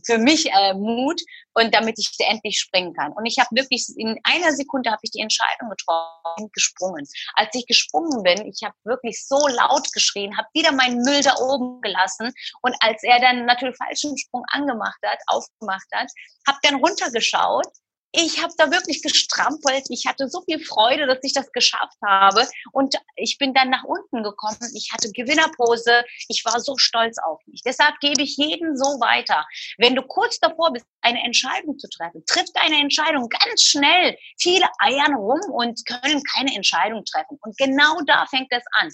[0.05, 1.20] für mich äh, Mut
[1.55, 3.12] und damit ich endlich springen kann.
[3.12, 7.09] Und ich habe wirklich in einer Sekunde habe ich die Entscheidung getroffen gesprungen.
[7.35, 11.35] Als ich gesprungen bin, ich habe wirklich so laut geschrien, habe wieder meinen Müll da
[11.37, 16.11] oben gelassen und als er dann natürlich falschen Sprung angemacht hat, aufgemacht hat,
[16.46, 17.66] habe dann runtergeschaut
[18.14, 19.87] ich habe da wirklich gestrampelt.
[19.88, 22.46] Ich hatte so viel Freude, dass ich das geschafft habe.
[22.72, 24.70] Und ich bin dann nach unten gekommen.
[24.74, 26.05] Ich hatte Gewinnerpose.
[26.29, 27.62] Ich war so stolz auf mich.
[27.64, 29.44] Deshalb gebe ich jeden so weiter.
[29.79, 34.16] Wenn du kurz davor bist, eine Entscheidung zu treffen, triff deine Entscheidung ganz schnell.
[34.38, 37.38] Viele eiern rum und können keine Entscheidung treffen.
[37.42, 38.90] Und genau da fängt es an.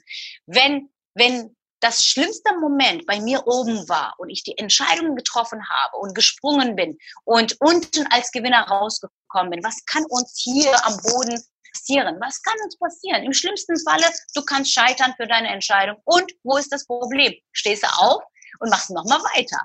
[0.46, 5.96] Wenn, wenn das schlimmste Moment bei mir oben war und ich die Entscheidung getroffen habe
[5.96, 11.42] und gesprungen bin und unten als Gewinner rausgekommen bin, was kann uns hier am Boden
[11.72, 12.16] passieren?
[12.20, 13.22] Was kann uns passieren?
[13.22, 15.96] Im schlimmsten Falle, du kannst scheitern für deine Entscheidung.
[16.04, 17.32] Und wo ist das Problem?
[17.52, 18.22] Stehst du auf
[18.58, 19.58] und machst nochmal weiter.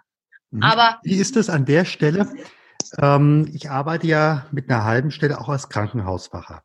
[0.52, 0.64] Mhm.
[0.64, 2.32] Aber wie ist es an der Stelle?
[3.00, 6.64] Ähm, ich arbeite ja mit einer halben Stelle auch als Krankenhausfacher.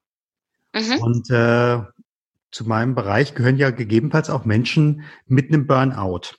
[0.74, 0.98] Mhm.
[1.00, 1.80] Und äh,
[2.52, 6.36] zu meinem Bereich gehören ja gegebenenfalls auch Menschen mit einem Burnout.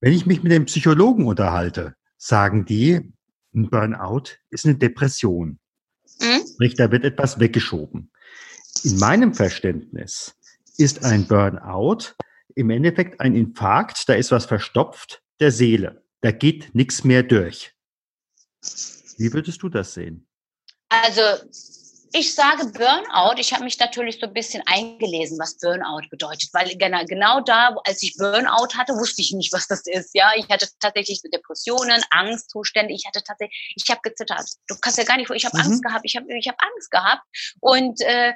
[0.00, 3.12] Wenn ich mich mit den Psychologen unterhalte, sagen die,
[3.54, 5.58] ein Burnout ist eine Depression.
[6.20, 6.46] Mhm.
[6.54, 8.10] Sprich, da wird etwas weggeschoben.
[8.84, 10.34] In meinem Verständnis
[10.76, 12.14] ist ein Burnout
[12.54, 16.04] im Endeffekt ein Infarkt, da ist was verstopft der Seele.
[16.20, 17.74] Da geht nichts mehr durch.
[19.18, 20.26] Wie würdest du das sehen?
[20.88, 21.22] Also
[22.12, 23.38] ich sage Burnout.
[23.38, 27.74] Ich habe mich natürlich so ein bisschen eingelesen, was Burnout bedeutet, weil genau, genau da,
[27.84, 30.14] als ich Burnout hatte, wusste ich nicht, was das ist.
[30.14, 32.92] Ja, ich hatte tatsächlich Depressionen, Angstzustände.
[32.92, 34.46] Ich hatte tatsächlich, ich habe gezittert.
[34.68, 35.64] Du kannst ja gar nicht, ich habe mhm.
[35.64, 36.04] Angst gehabt.
[36.04, 37.22] Ich habe, ich habe Angst gehabt
[37.60, 38.34] und äh,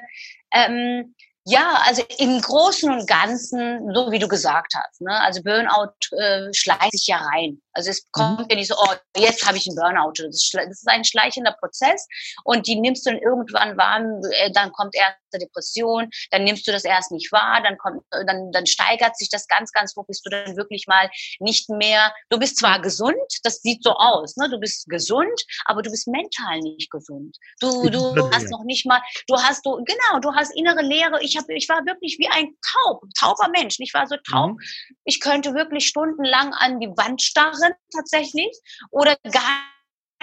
[0.53, 1.15] ähm,
[1.49, 4.99] ja, also im Großen und Ganzen, so wie du gesagt hast.
[4.99, 5.17] Ne?
[5.21, 7.61] Also Burnout äh, schleicht sich ja rein.
[7.71, 8.47] Also es kommt mhm.
[8.49, 10.11] ja nicht so, oh, jetzt habe ich einen Burnout.
[10.17, 12.05] Das ist, das ist, ein schleichender Prozess
[12.43, 16.67] und die nimmst du dann irgendwann wahr, äh, dann kommt erst eine Depression, dann nimmst
[16.67, 19.95] du das erst nicht wahr, dann kommt, äh, dann, dann steigert sich das ganz, ganz
[19.95, 21.09] hoch, bis du dann wirklich mal
[21.39, 24.49] nicht mehr, du bist zwar gesund, das sieht so aus, ne?
[24.49, 27.37] du bist gesund, aber du bist mental nicht gesund.
[27.59, 31.21] Du, du hast noch nicht mal, du hast, du, genau, du hast innere Leere.
[31.21, 33.77] Ich, hab, ich war wirklich wie ein taub, tauber Mensch.
[33.79, 34.51] Ich war so taub.
[34.51, 34.59] Mhm.
[35.05, 38.51] Ich könnte wirklich stundenlang an die Wand starren tatsächlich
[38.91, 39.61] oder gar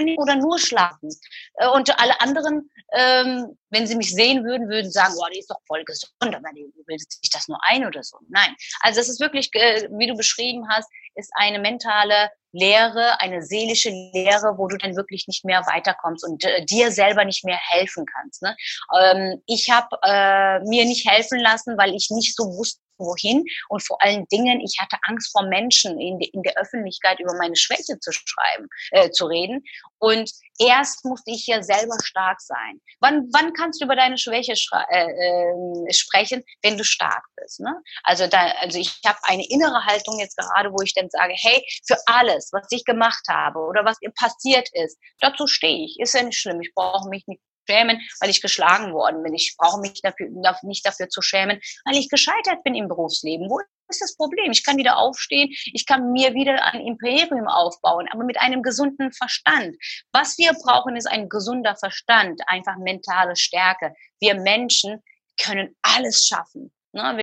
[0.00, 1.08] nicht oder nur schlafen.
[1.54, 5.50] Äh, und alle anderen, ähm, wenn sie mich sehen würden, würden sagen, oh, die ist
[5.50, 8.18] doch voll gesund, aber die bildet sich das nur ein oder so.
[8.28, 8.54] Nein.
[8.80, 13.90] Also es ist wirklich, äh, wie du beschrieben hast, ist eine mentale Lehre, eine seelische
[13.90, 18.06] Lehre, wo du dann wirklich nicht mehr weiterkommst und äh, dir selber nicht mehr helfen
[18.06, 18.42] kannst.
[18.42, 18.56] Ne?
[19.00, 23.82] Ähm, ich habe äh, mir nicht helfen lassen, weil ich nicht so wusste, wohin und
[23.82, 27.98] vor allen Dingen, ich hatte Angst vor Menschen in, in der Öffentlichkeit über meine Schwäche
[27.98, 29.64] zu schreiben, äh, zu reden.
[29.98, 32.80] Und erst musste ich ja selber stark sein.
[33.00, 37.60] Wann, wann kannst du über deine Schwäche äh, äh, sprechen, wenn du stark bist?
[37.60, 37.74] Ne?
[38.02, 41.64] Also, da, also ich habe eine innere Haltung jetzt gerade, wo ich dann sage, hey,
[41.86, 45.98] für alles, was ich gemacht habe oder was passiert ist, dazu stehe ich.
[45.98, 46.60] Ist ja nicht schlimm.
[46.60, 49.34] Ich brauche mich nicht schämen, weil ich geschlagen worden bin.
[49.34, 50.28] Ich brauche mich dafür,
[50.62, 53.48] nicht dafür zu schämen, weil ich gescheitert bin im Berufsleben.
[53.48, 54.50] Wo ist das Problem?
[54.50, 59.12] Ich kann wieder aufstehen, ich kann mir wieder ein Imperium aufbauen, aber mit einem gesunden
[59.12, 59.76] Verstand.
[60.12, 63.94] Was wir brauchen, ist ein gesunder Verstand, einfach mentale Stärke.
[64.20, 65.02] Wir Menschen
[65.40, 66.72] können alles schaffen.
[66.92, 67.20] Ne?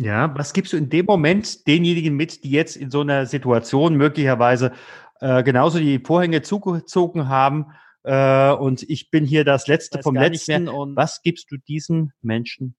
[0.00, 3.96] Ja, was gibst du in dem Moment denjenigen mit, die jetzt in so einer Situation
[3.96, 4.72] möglicherweise
[5.20, 7.72] äh, genauso die Vorhänge zugezogen haben
[8.04, 10.68] äh, und ich bin hier das Letzte vom Letzten.
[10.68, 12.76] Und was gibst du diesen Menschen?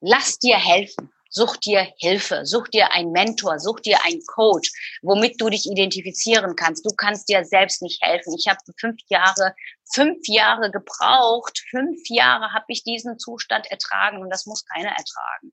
[0.00, 1.10] Lass dir helfen.
[1.30, 4.70] Such dir Hilfe, such dir einen Mentor, such dir einen Coach,
[5.02, 6.84] womit du dich identifizieren kannst.
[6.86, 8.34] Du kannst dir selbst nicht helfen.
[8.38, 9.54] Ich habe fünf Jahre,
[9.92, 15.52] fünf Jahre gebraucht, fünf Jahre habe ich diesen Zustand ertragen und das muss keiner ertragen.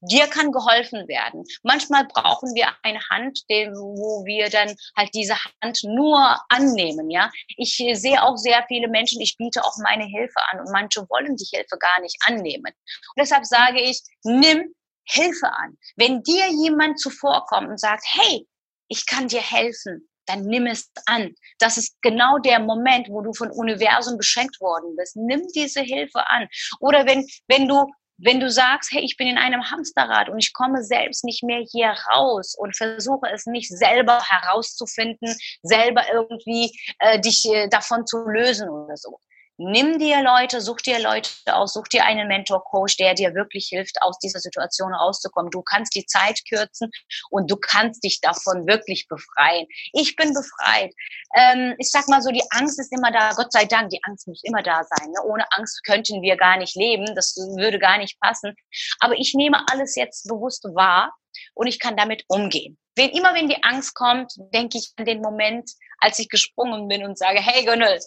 [0.00, 1.44] Dir kann geholfen werden.
[1.62, 7.10] Manchmal brauchen wir eine Hand, wo wir dann halt diese Hand nur annehmen.
[7.10, 9.20] Ja, ich sehe auch sehr viele Menschen.
[9.20, 12.66] Ich biete auch meine Hilfe an und manche wollen die Hilfe gar nicht annehmen.
[12.66, 15.76] Und deshalb sage ich, nimm Hilfe an.
[15.96, 18.46] Wenn dir jemand zuvorkommt und sagt, hey,
[18.88, 21.34] ich kann dir helfen, dann nimm es an.
[21.58, 25.16] Das ist genau der Moment, wo du von Universum beschenkt worden bist.
[25.16, 26.48] Nimm diese Hilfe an.
[26.80, 27.86] Oder wenn, wenn du
[28.24, 31.64] wenn du sagst, hey, ich bin in einem Hamsterrad und ich komme selbst nicht mehr
[31.70, 38.18] hier raus und versuche es nicht selber herauszufinden, selber irgendwie äh, dich äh, davon zu
[38.18, 39.18] lösen oder so,
[39.64, 44.02] Nimm dir Leute, such dir Leute aus, such dir einen Mentor-Coach, der dir wirklich hilft,
[44.02, 45.52] aus dieser Situation rauszukommen.
[45.52, 46.90] Du kannst die Zeit kürzen
[47.30, 49.66] und du kannst dich davon wirklich befreien.
[49.92, 50.92] Ich bin befreit.
[51.36, 53.34] Ähm, ich sag mal so, die Angst ist immer da.
[53.34, 55.10] Gott sei Dank, die Angst muss immer da sein.
[55.10, 55.22] Ne?
[55.24, 57.14] Ohne Angst könnten wir gar nicht leben.
[57.14, 58.56] Das würde gar nicht passen.
[58.98, 61.14] Aber ich nehme alles jetzt bewusst wahr
[61.54, 62.78] und ich kann damit umgehen.
[62.96, 67.04] Wenn, immer wenn die Angst kommt, denke ich an den Moment, als ich gesprungen bin
[67.04, 68.00] und sage, hey Gönnel,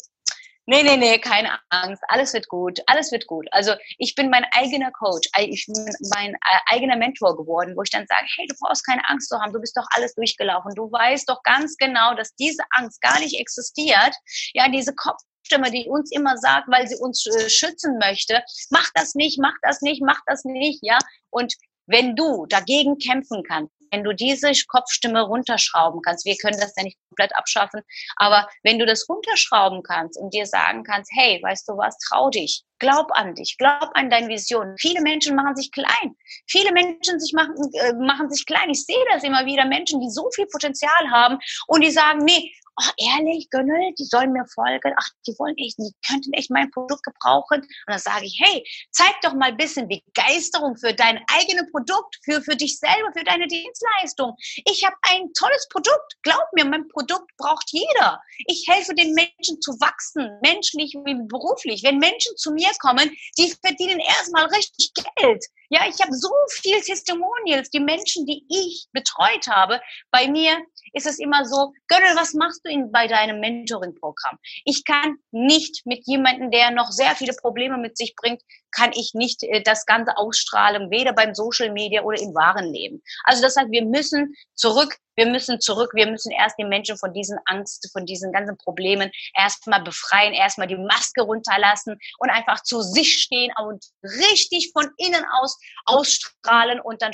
[0.67, 2.01] Nee, nee, nee, keine Angst.
[2.07, 2.79] Alles wird gut.
[2.87, 3.47] Alles wird gut.
[3.51, 5.29] Also ich bin mein eigener Coach.
[5.37, 9.07] Ich bin mein äh, eigener Mentor geworden, wo ich dann sage, hey, du brauchst keine
[9.07, 9.53] Angst zu haben.
[9.53, 10.71] Du bist doch alles durchgelaufen.
[10.75, 14.15] Du weißt doch ganz genau, dass diese Angst gar nicht existiert.
[14.53, 19.13] Ja, diese Kopfstimme, die uns immer sagt, weil sie uns äh, schützen möchte, mach das
[19.13, 20.97] nicht, mach das nicht, mach das nicht, ja.
[21.29, 21.53] Und
[21.85, 26.83] wenn du dagegen kämpfen kannst, wenn du diese Kopfstimme runterschrauben kannst, wir können das ja
[26.83, 27.81] nicht komplett abschaffen,
[28.17, 32.29] aber wenn du das runterschrauben kannst und dir sagen kannst, hey, weißt du was, trau
[32.29, 34.75] dich, glaub an dich, glaub an deine Vision.
[34.79, 36.15] Viele Menschen machen sich klein.
[36.47, 38.69] Viele Menschen sich machen, äh, machen sich klein.
[38.69, 42.51] Ich sehe das immer wieder, Menschen, die so viel Potenzial haben und die sagen, nee,
[42.77, 46.71] oh, ehrlich, Gönnel, die sollen mir folgen, ach, die wollen echt, die könnten echt mein
[46.71, 47.61] Produkt gebrauchen.
[47.61, 52.17] Und dann sage ich, hey, zeig doch mal ein bisschen Begeisterung für dein eigenes Produkt,
[52.23, 54.35] für, für dich selber, für deine Dienstleistung.
[54.65, 56.15] Ich habe ein tolles Produkt.
[56.23, 58.19] Glaub mir, mein Produkt braucht jeder.
[58.47, 61.83] Ich helfe den Menschen zu wachsen, menschlich wie beruflich.
[61.83, 65.45] Wenn Menschen zu mir kommen, die verdienen erstmal richtig Geld.
[65.69, 69.81] Ja, ich habe so viel Testimonials, die Menschen, die ich betreut habe.
[70.11, 70.57] Bei mir
[70.93, 74.37] ist es immer so, Gönnel, was machst du in, bei deinem Mentoring-Programm?
[74.65, 79.11] Ich kann nicht mit jemandem, der noch sehr viele Probleme mit sich bringt, kann ich
[79.13, 83.01] nicht äh, das Ganze ausstrahlen, weder beim Social Media oder im wahren Leben.
[83.23, 87.13] Also das heißt, wir müssen zurück, wir müssen zurück, wir müssen erst die Menschen von
[87.13, 92.81] diesen Angst, von diesen ganzen Problemen erstmal befreien, erstmal die Maske runterlassen und einfach zu
[92.81, 97.13] sich stehen und richtig von innen aus ausstrahlen und dann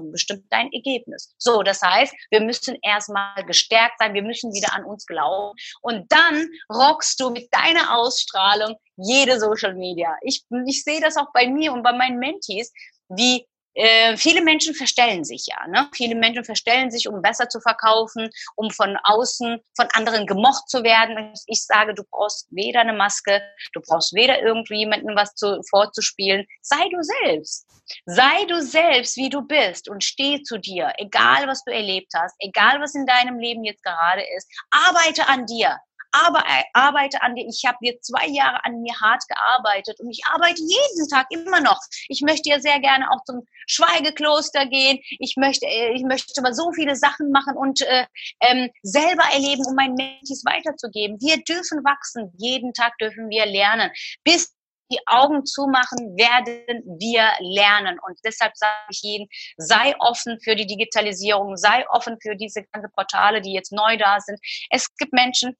[0.00, 1.34] bestimmt dein Ergebnis.
[1.38, 6.10] So, das heißt, wir müssen erstmal gestärkt sein, wir müssen wieder an uns glauben und
[6.10, 10.14] dann rockst du mit deiner Ausstrahlung jede Social Media.
[10.22, 12.72] Ich, ich sehe das auch bei mir und bei meinen Mentees,
[13.08, 15.66] wie äh, viele Menschen verstellen sich ja.
[15.68, 15.88] Ne?
[15.94, 20.82] Viele Menschen verstellen sich, um besser zu verkaufen, um von außen von anderen gemocht zu
[20.82, 21.32] werden.
[21.46, 26.46] Ich sage, du brauchst weder eine Maske, du brauchst weder irgendwie jemanden was zu, vorzuspielen.
[26.62, 27.66] Sei du selbst.
[28.06, 32.34] Sei du selbst, wie du bist und steh zu dir, egal was du erlebt hast,
[32.38, 34.48] egal was in deinem Leben jetzt gerade ist.
[34.70, 35.78] Arbeite an dir
[36.14, 37.44] aber äh, arbeite an dir.
[37.48, 41.60] Ich habe jetzt zwei Jahre an mir hart gearbeitet und ich arbeite jeden Tag immer
[41.60, 41.80] noch.
[42.08, 45.00] Ich möchte ja sehr gerne auch zum Schweigekloster gehen.
[45.18, 48.06] Ich möchte, äh, ich möchte mal so viele Sachen machen und äh,
[48.40, 51.20] ähm, selber erleben, um meinen Mentis weiterzugeben.
[51.20, 52.32] Wir dürfen wachsen.
[52.38, 53.90] Jeden Tag dürfen wir lernen.
[54.22, 54.54] Bis
[54.92, 57.98] die Augen zumachen, werden wir lernen.
[58.06, 62.92] Und deshalb sage ich Ihnen, sei offen für die Digitalisierung, sei offen für diese ganzen
[62.92, 64.38] Portale, die jetzt neu da sind.
[64.70, 65.56] Es gibt Menschen,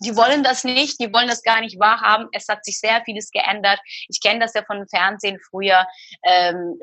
[0.00, 2.28] die wollen das nicht, die wollen das gar nicht wahrhaben.
[2.32, 3.80] Es hat sich sehr vieles geändert.
[4.08, 5.86] Ich kenne das ja von Fernsehen früher.
[6.24, 6.78] Ähm,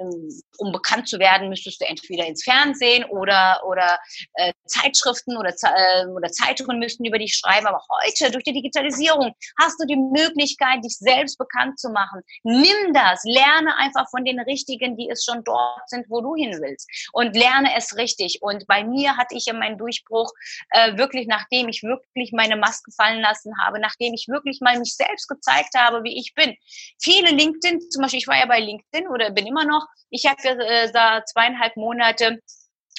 [0.58, 4.00] um bekannt zu werden, müsstest du entweder ins Fernsehen oder, oder
[4.36, 7.68] äh, Zeitschriften oder, äh, oder Zeitungen müssten über dich schreiben.
[7.68, 12.22] Aber heute, durch die Digitalisierung, hast du die Möglichkeit, dich selbst bekannt zu machen.
[12.44, 16.58] Nimm das, lerne einfach von den Richtigen, die es schon dort sind, wo du hin
[16.62, 16.90] willst.
[17.14, 18.40] Und lerne es richtig.
[18.42, 20.32] Und bei mir hatte ich ja meinen Durchbruch
[20.72, 24.96] äh, wirklich, nachdem ich wirklich meine Maske fallen lassen habe, nachdem ich wirklich mal mich
[24.96, 26.56] selbst gezeigt habe, wie ich bin.
[27.02, 30.42] Viele LinkedIn, zum Beispiel, ich war ja bei LinkedIn oder bin immer noch, ich habe
[30.44, 32.40] ja äh, da zweieinhalb Monate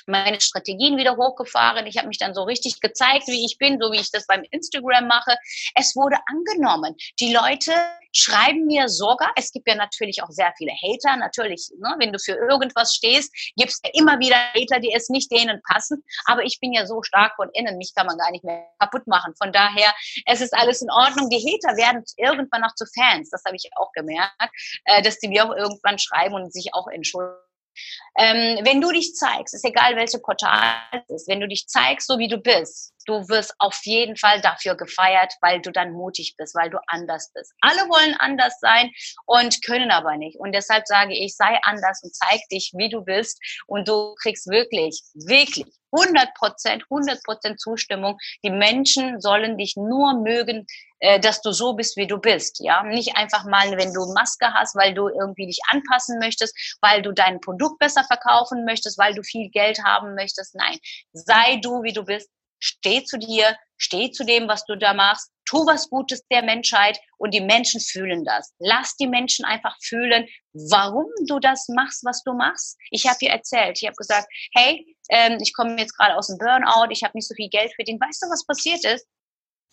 [0.07, 1.86] meine Strategien wieder hochgefahren.
[1.86, 4.43] Ich habe mich dann so richtig gezeigt, wie ich bin, so wie ich das beim
[4.51, 5.36] Instagram mache.
[5.74, 6.97] Es wurde angenommen.
[7.20, 7.72] Die Leute
[8.14, 12.18] schreiben mir sogar, es gibt ja natürlich auch sehr viele Hater, natürlich, ne, wenn du
[12.18, 16.05] für irgendwas stehst, gibt es ja immer wieder Hater, die es nicht denen passen.
[16.26, 19.07] Aber ich bin ja so stark von innen, mich kann man gar nicht mehr kaputt
[19.07, 19.34] machen.
[19.40, 19.95] Von daher,
[20.26, 21.30] es ist alles in Ordnung.
[21.30, 24.32] Die Hater werden irgendwann noch zu Fans, das habe ich auch gemerkt,
[24.84, 27.51] äh, dass die mir auch irgendwann schreiben und sich auch entschuldigen
[28.18, 30.76] ähm, wenn du dich zeigst, ist egal welche Portal
[31.08, 34.40] es ist, wenn du dich zeigst, so wie du bist, du wirst auf jeden Fall
[34.40, 37.53] dafür gefeiert, weil du dann mutig bist, weil du anders bist.
[37.61, 38.90] Alle wollen anders sein
[39.26, 40.38] und können aber nicht.
[40.38, 44.48] Und deshalb sage ich, sei anders und zeig dich, wie du bist und du kriegst
[44.48, 48.18] wirklich, wirklich 100 Prozent, 100 Prozent Zustimmung.
[48.44, 50.66] Die Menschen sollen dich nur mögen,
[51.00, 52.61] äh, dass du so bist, wie du bist.
[52.61, 57.03] Ja, nicht einfach mal, wenn du Maske hast, weil du irgendwie dich anpassen möchtest, weil
[57.03, 60.55] du dein Produkt besser verkaufen möchtest, weil du viel Geld haben möchtest.
[60.55, 60.78] Nein,
[61.12, 62.30] sei du, wie du bist
[62.62, 66.98] steh zu dir, steh zu dem, was du da machst, tu was Gutes der Menschheit
[67.18, 68.52] und die Menschen fühlen das.
[68.58, 72.78] Lass die Menschen einfach fühlen, warum du das machst, was du machst.
[72.90, 76.38] Ich habe dir erzählt, ich habe gesagt, hey, ähm, ich komme jetzt gerade aus dem
[76.38, 78.00] Burnout, ich habe nicht so viel Geld verdient.
[78.00, 79.06] Weißt du, was passiert ist?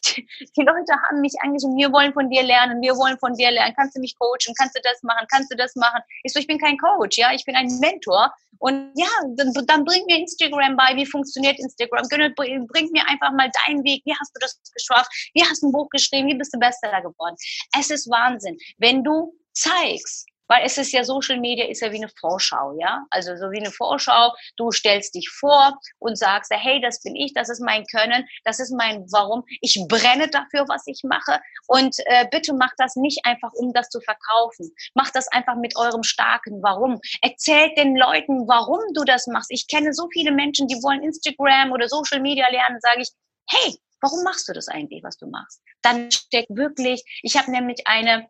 [0.06, 3.74] Die Leute haben mich angeschrieben, wir wollen von dir lernen, wir wollen von dir lernen,
[3.76, 6.02] kannst du mich coachen, kannst du das machen, kannst du das machen?
[6.24, 8.34] Ich so, ich bin kein Coach, ja, ich bin ein Mentor.
[8.60, 13.50] Und ja, dann, dann bring mir Instagram bei, wie funktioniert Instagram, bring mir einfach mal
[13.66, 16.54] deinen Weg, wie hast du das geschafft, wie hast du ein Buch geschrieben, wie bist
[16.54, 17.36] du Bestseller geworden?
[17.78, 21.98] Es ist Wahnsinn, wenn du zeigst, weil es ist ja Social Media ist ja wie
[21.98, 24.34] eine Vorschau, ja, also so wie eine Vorschau.
[24.58, 28.60] Du stellst dich vor und sagst, hey, das bin ich, das ist mein Können, das
[28.60, 29.44] ist mein Warum.
[29.62, 33.90] Ich brenne dafür, was ich mache und äh, bitte mach das nicht einfach, um das
[33.90, 34.72] zu verkaufen.
[34.96, 37.00] Mach das einfach mit eurem starken Warum.
[37.22, 39.52] Erzählt den Leuten, warum du das machst.
[39.52, 43.10] Ich kenne so viele Menschen, die wollen Instagram oder Social Media lernen, sage ich,
[43.48, 45.62] hey, warum machst du das eigentlich, was du machst?
[45.84, 48.28] Dann steckt wirklich, ich habe nämlich eine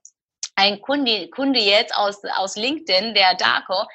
[0.59, 3.87] ein Kunde, Kunde jetzt aus, aus LinkedIn, der Darko,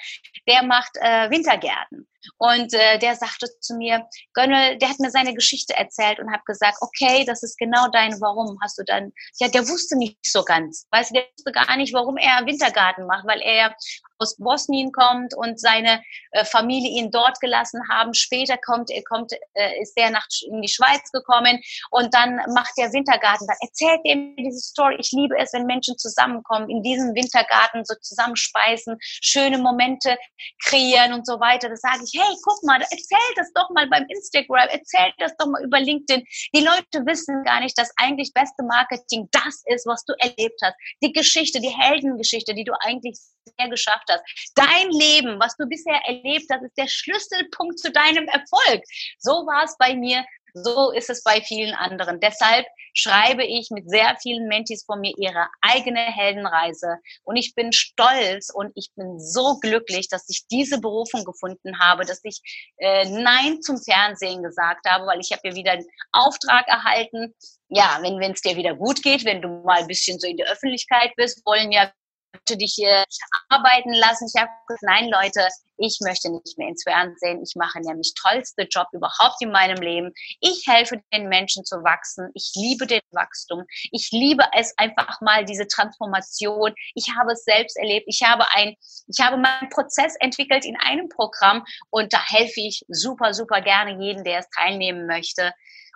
[0.48, 2.08] der macht äh, Wintergärten.
[2.38, 6.44] Und äh, der sagte zu mir, Gönnel, der hat mir seine Geschichte erzählt und hat
[6.44, 8.58] gesagt, okay, das ist genau dein Warum.
[8.62, 10.86] Hast du dann, ja, der wusste nicht so ganz.
[10.90, 13.74] Weißt du, der wusste gar nicht, warum er Wintergarten macht, weil er
[14.18, 18.14] aus Bosnien kommt und seine äh, Familie ihn dort gelassen haben.
[18.14, 21.60] Später kommt, er kommt, äh, ist er nach in die Schweiz gekommen
[21.90, 23.46] und dann macht er Wintergarten.
[23.46, 24.96] Dann erzählt er mir diese Story.
[24.98, 30.16] Ich liebe es, wenn Menschen zusammenkommen, in diesem Wintergarten so zusammenspeisen, schöne Momente
[30.64, 31.68] kreieren und so weiter.
[31.68, 35.46] Das sage ich, hey, guck mal, erzähl das doch mal beim Instagram, erzähl das doch
[35.46, 36.24] mal über LinkedIn.
[36.54, 40.74] Die Leute wissen gar nicht, dass eigentlich beste Marketing das ist, was du erlebt hast.
[41.02, 43.18] Die Geschichte, die Heldengeschichte, die du eigentlich
[43.58, 44.22] sehr geschafft hast.
[44.54, 48.82] Dein Leben, was du bisher erlebt hast, ist der Schlüsselpunkt zu deinem Erfolg.
[49.18, 50.24] So war es bei mir.
[50.54, 52.20] So ist es bei vielen anderen.
[52.20, 56.98] Deshalb schreibe ich mit sehr vielen Mentis von mir ihre eigene Heldenreise.
[57.24, 62.04] Und ich bin stolz und ich bin so glücklich, dass ich diese Berufung gefunden habe,
[62.04, 62.40] dass ich
[62.76, 67.34] äh, Nein zum Fernsehen gesagt habe, weil ich habe ja wieder einen Auftrag erhalten.
[67.68, 70.46] Ja, wenn es dir wieder gut geht, wenn du mal ein bisschen so in der
[70.46, 71.90] Öffentlichkeit bist, wollen ja
[72.34, 73.04] möchte dich hier
[73.48, 74.28] arbeiten lassen.
[74.32, 77.42] Ich habe gesagt, nein, Leute, ich möchte nicht mehr ins Fernsehen.
[77.42, 80.12] Ich mache nämlich tollste Job überhaupt in meinem Leben.
[80.40, 82.30] Ich helfe den Menschen zu wachsen.
[82.34, 83.64] Ich liebe den Wachstum.
[83.90, 86.74] Ich liebe es einfach mal diese Transformation.
[86.94, 88.06] Ich habe es selbst erlebt.
[88.08, 88.76] Ich habe ein,
[89.08, 94.00] ich habe meinen Prozess entwickelt in einem Programm und da helfe ich super, super gerne
[94.00, 95.52] jeden, der es teilnehmen möchte.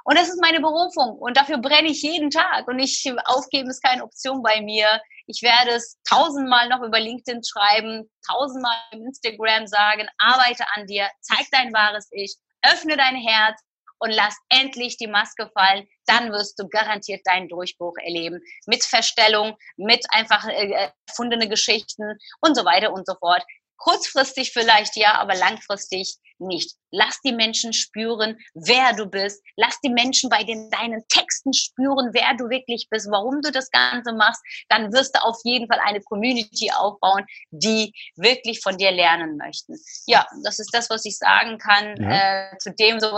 [0.09, 3.83] Und das ist meine Berufung und dafür brenne ich jeden Tag und ich aufgeben ist
[3.83, 4.87] keine Option bei mir.
[5.27, 11.11] Ich werde es tausendmal noch über LinkedIn schreiben, tausendmal im Instagram sagen, arbeite an dir,
[11.21, 13.61] zeig dein wahres Ich, öffne dein Herz
[13.99, 15.87] und lass endlich die Maske fallen.
[16.07, 18.41] Dann wirst du garantiert deinen Durchbruch erleben.
[18.65, 23.45] Mit Verstellung, mit einfach äh, erfundene Geschichten und so weiter und so fort.
[23.79, 26.77] Kurzfristig vielleicht ja, aber langfristig nicht.
[26.91, 29.43] Lass die Menschen spüren, wer du bist.
[29.57, 33.71] Lass die Menschen bei den, deinen Texten spüren, wer du wirklich bist, warum du das
[33.71, 34.43] Ganze machst.
[34.69, 39.77] Dann wirst du auf jeden Fall eine Community aufbauen, die wirklich von dir lernen möchten.
[40.07, 42.53] Ja, das ist das, was ich sagen kann ja.
[42.53, 43.09] äh, zu dem so.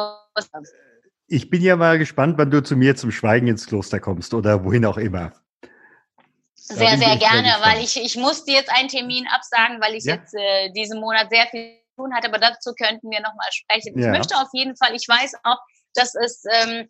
[1.27, 4.65] Ich bin ja mal gespannt, wann du zu mir zum Schweigen ins Kloster kommst oder
[4.65, 5.33] wohin auch immer.
[6.71, 10.15] Sehr, sehr gerne, weil ich, ich musste jetzt einen Termin absagen, weil ich ja.
[10.15, 13.99] jetzt äh, diesen Monat sehr viel zu tun hatte, aber dazu könnten wir nochmal sprechen.
[13.99, 14.07] Ja.
[14.07, 15.59] Ich möchte auf jeden Fall, ich weiß auch,
[15.95, 16.89] dass es ähm,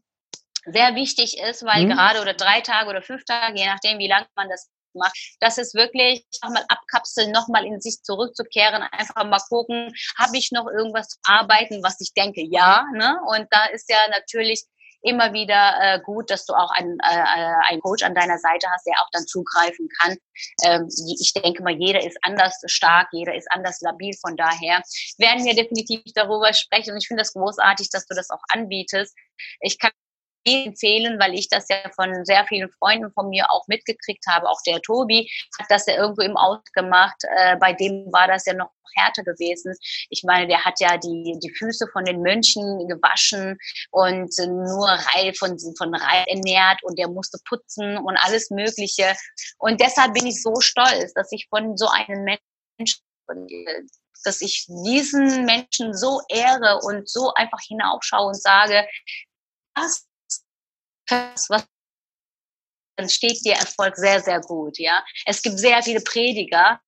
[0.66, 1.90] sehr wichtig ist, weil mhm.
[1.90, 5.58] gerade oder drei Tage oder fünf Tage, je nachdem, wie lange man das macht, dass
[5.58, 11.08] es wirklich nochmal abkapseln, nochmal in sich zurückzukehren, einfach mal gucken, habe ich noch irgendwas
[11.08, 13.18] zu arbeiten, was ich denke, ja, ne?
[13.28, 14.64] Und da ist ja natürlich
[15.02, 18.86] immer wieder äh, gut, dass du auch einen, äh, einen Coach an deiner Seite hast,
[18.86, 20.16] der auch dann zugreifen kann.
[20.64, 20.88] Ähm,
[21.20, 24.14] ich denke mal, jeder ist anders stark, jeder ist anders labil.
[24.20, 24.82] Von daher
[25.18, 26.92] werden wir definitiv darüber sprechen.
[26.92, 29.14] Und ich finde das großartig, dass du das auch anbietest.
[29.60, 29.90] Ich kann
[30.44, 34.48] empfehlen, weil ich das ja von sehr vielen Freunden von mir auch mitgekriegt habe.
[34.48, 37.16] Auch der Tobi hat das ja irgendwo im Aus gemacht.
[37.36, 39.74] Äh, bei dem war das ja noch härter gewesen.
[40.08, 43.58] Ich meine, der hat ja die, die Füße von den Mönchen gewaschen
[43.90, 49.14] und nur Reil von, von Reil ernährt und der musste putzen und alles Mögliche.
[49.58, 53.02] Und deshalb bin ich so stolz, dass ich von so einem Menschen
[54.24, 58.86] dass ich diesen Menschen so ehre und so einfach hinaufschaue und sage,
[59.74, 60.09] das
[61.48, 61.66] was
[63.00, 65.02] dann steht dir Erfolg sehr, sehr gut, ja.
[65.24, 66.80] Es gibt sehr viele Prediger.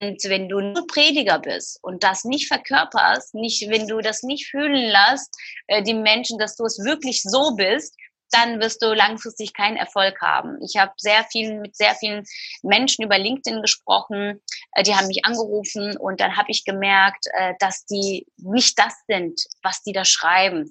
[0.00, 4.50] Und wenn du nur Prediger bist und das nicht verkörperst, nicht, wenn du das nicht
[4.50, 5.34] fühlen lässt,
[5.68, 7.96] äh, die Menschen, dass du es wirklich so bist,
[8.30, 10.58] dann wirst du langfristig keinen Erfolg haben.
[10.62, 12.24] Ich habe sehr viel mit sehr vielen
[12.62, 14.42] Menschen über LinkedIn gesprochen,
[14.72, 18.94] äh, die haben mich angerufen und dann habe ich gemerkt, äh, dass die nicht das
[19.06, 20.68] sind, was die da schreiben.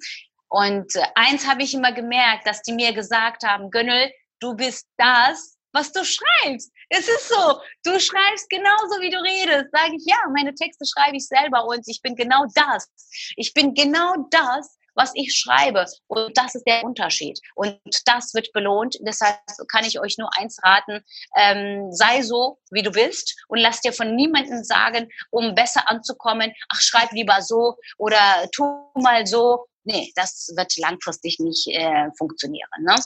[0.48, 4.86] Und äh, eins habe ich immer gemerkt, dass die mir gesagt haben, Gönnel, du bist
[4.96, 6.72] das, was du schreibst.
[6.88, 9.66] Es ist so, du schreibst genauso, wie du redest.
[9.72, 12.88] Sage ich, ja, meine Texte schreibe ich selber und ich bin genau das.
[13.36, 15.84] Ich bin genau das, was ich schreibe.
[16.08, 17.38] Und das ist der Unterschied.
[17.54, 18.96] Und das wird belohnt.
[19.02, 19.38] Deshalb
[19.70, 21.04] kann ich euch nur eins raten,
[21.36, 26.52] ähm, sei so, wie du bist und lass dir von niemandem sagen, um besser anzukommen,
[26.70, 32.68] ach, schreib lieber so oder tu mal so nee, das wird langfristig nicht äh, funktionieren.
[32.80, 32.96] Ne?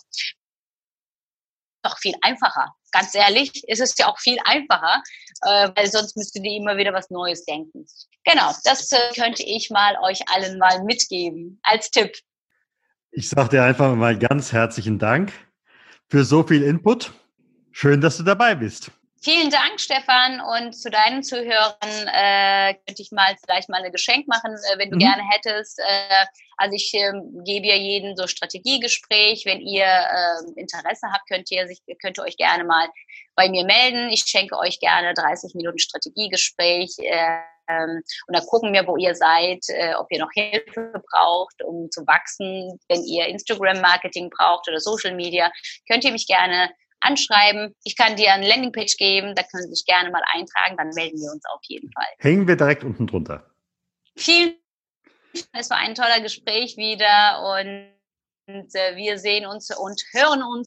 [1.82, 2.74] Doch viel einfacher.
[2.92, 5.02] Ganz ehrlich, ist es ja auch viel einfacher,
[5.42, 7.86] äh, weil sonst müsstet ihr immer wieder was Neues denken.
[8.24, 12.12] Genau, das äh, könnte ich mal euch allen mal mitgeben als Tipp.
[13.12, 15.32] Ich sage dir einfach mal ganz herzlichen Dank
[16.08, 17.12] für so viel Input.
[17.72, 18.90] Schön, dass du dabei bist.
[19.22, 20.40] Vielen Dank, Stefan.
[20.40, 24.88] Und zu deinen Zuhörern äh, könnte ich mal vielleicht mal ein Geschenk machen, äh, wenn
[24.88, 25.00] du mhm.
[25.00, 25.78] gerne hättest.
[25.78, 26.24] Äh,
[26.56, 27.12] also ich äh,
[27.44, 29.44] gebe ja jeden so Strategiegespräch.
[29.44, 32.88] Wenn ihr äh, Interesse habt, könnt ihr, sich, könnt ihr euch gerne mal
[33.34, 34.08] bei mir melden.
[34.08, 36.96] Ich schenke euch gerne 30 Minuten Strategiegespräch.
[37.00, 41.90] Äh, und dann gucken wir, wo ihr seid, äh, ob ihr noch Hilfe braucht, um
[41.90, 42.80] zu wachsen.
[42.88, 45.52] Wenn ihr Instagram-Marketing braucht oder Social Media,
[45.86, 46.70] könnt ihr mich gerne
[47.00, 47.74] anschreiben.
[47.84, 51.18] Ich kann dir eine Landingpage geben, da können Sie sich gerne mal eintragen, dann melden
[51.18, 52.08] wir uns auf jeden Fall.
[52.18, 53.44] Hängen wir direkt unten drunter.
[54.16, 54.60] Vielen Dank.
[55.52, 60.66] Es war ein toller Gespräch wieder und äh, wir sehen uns und hören uns.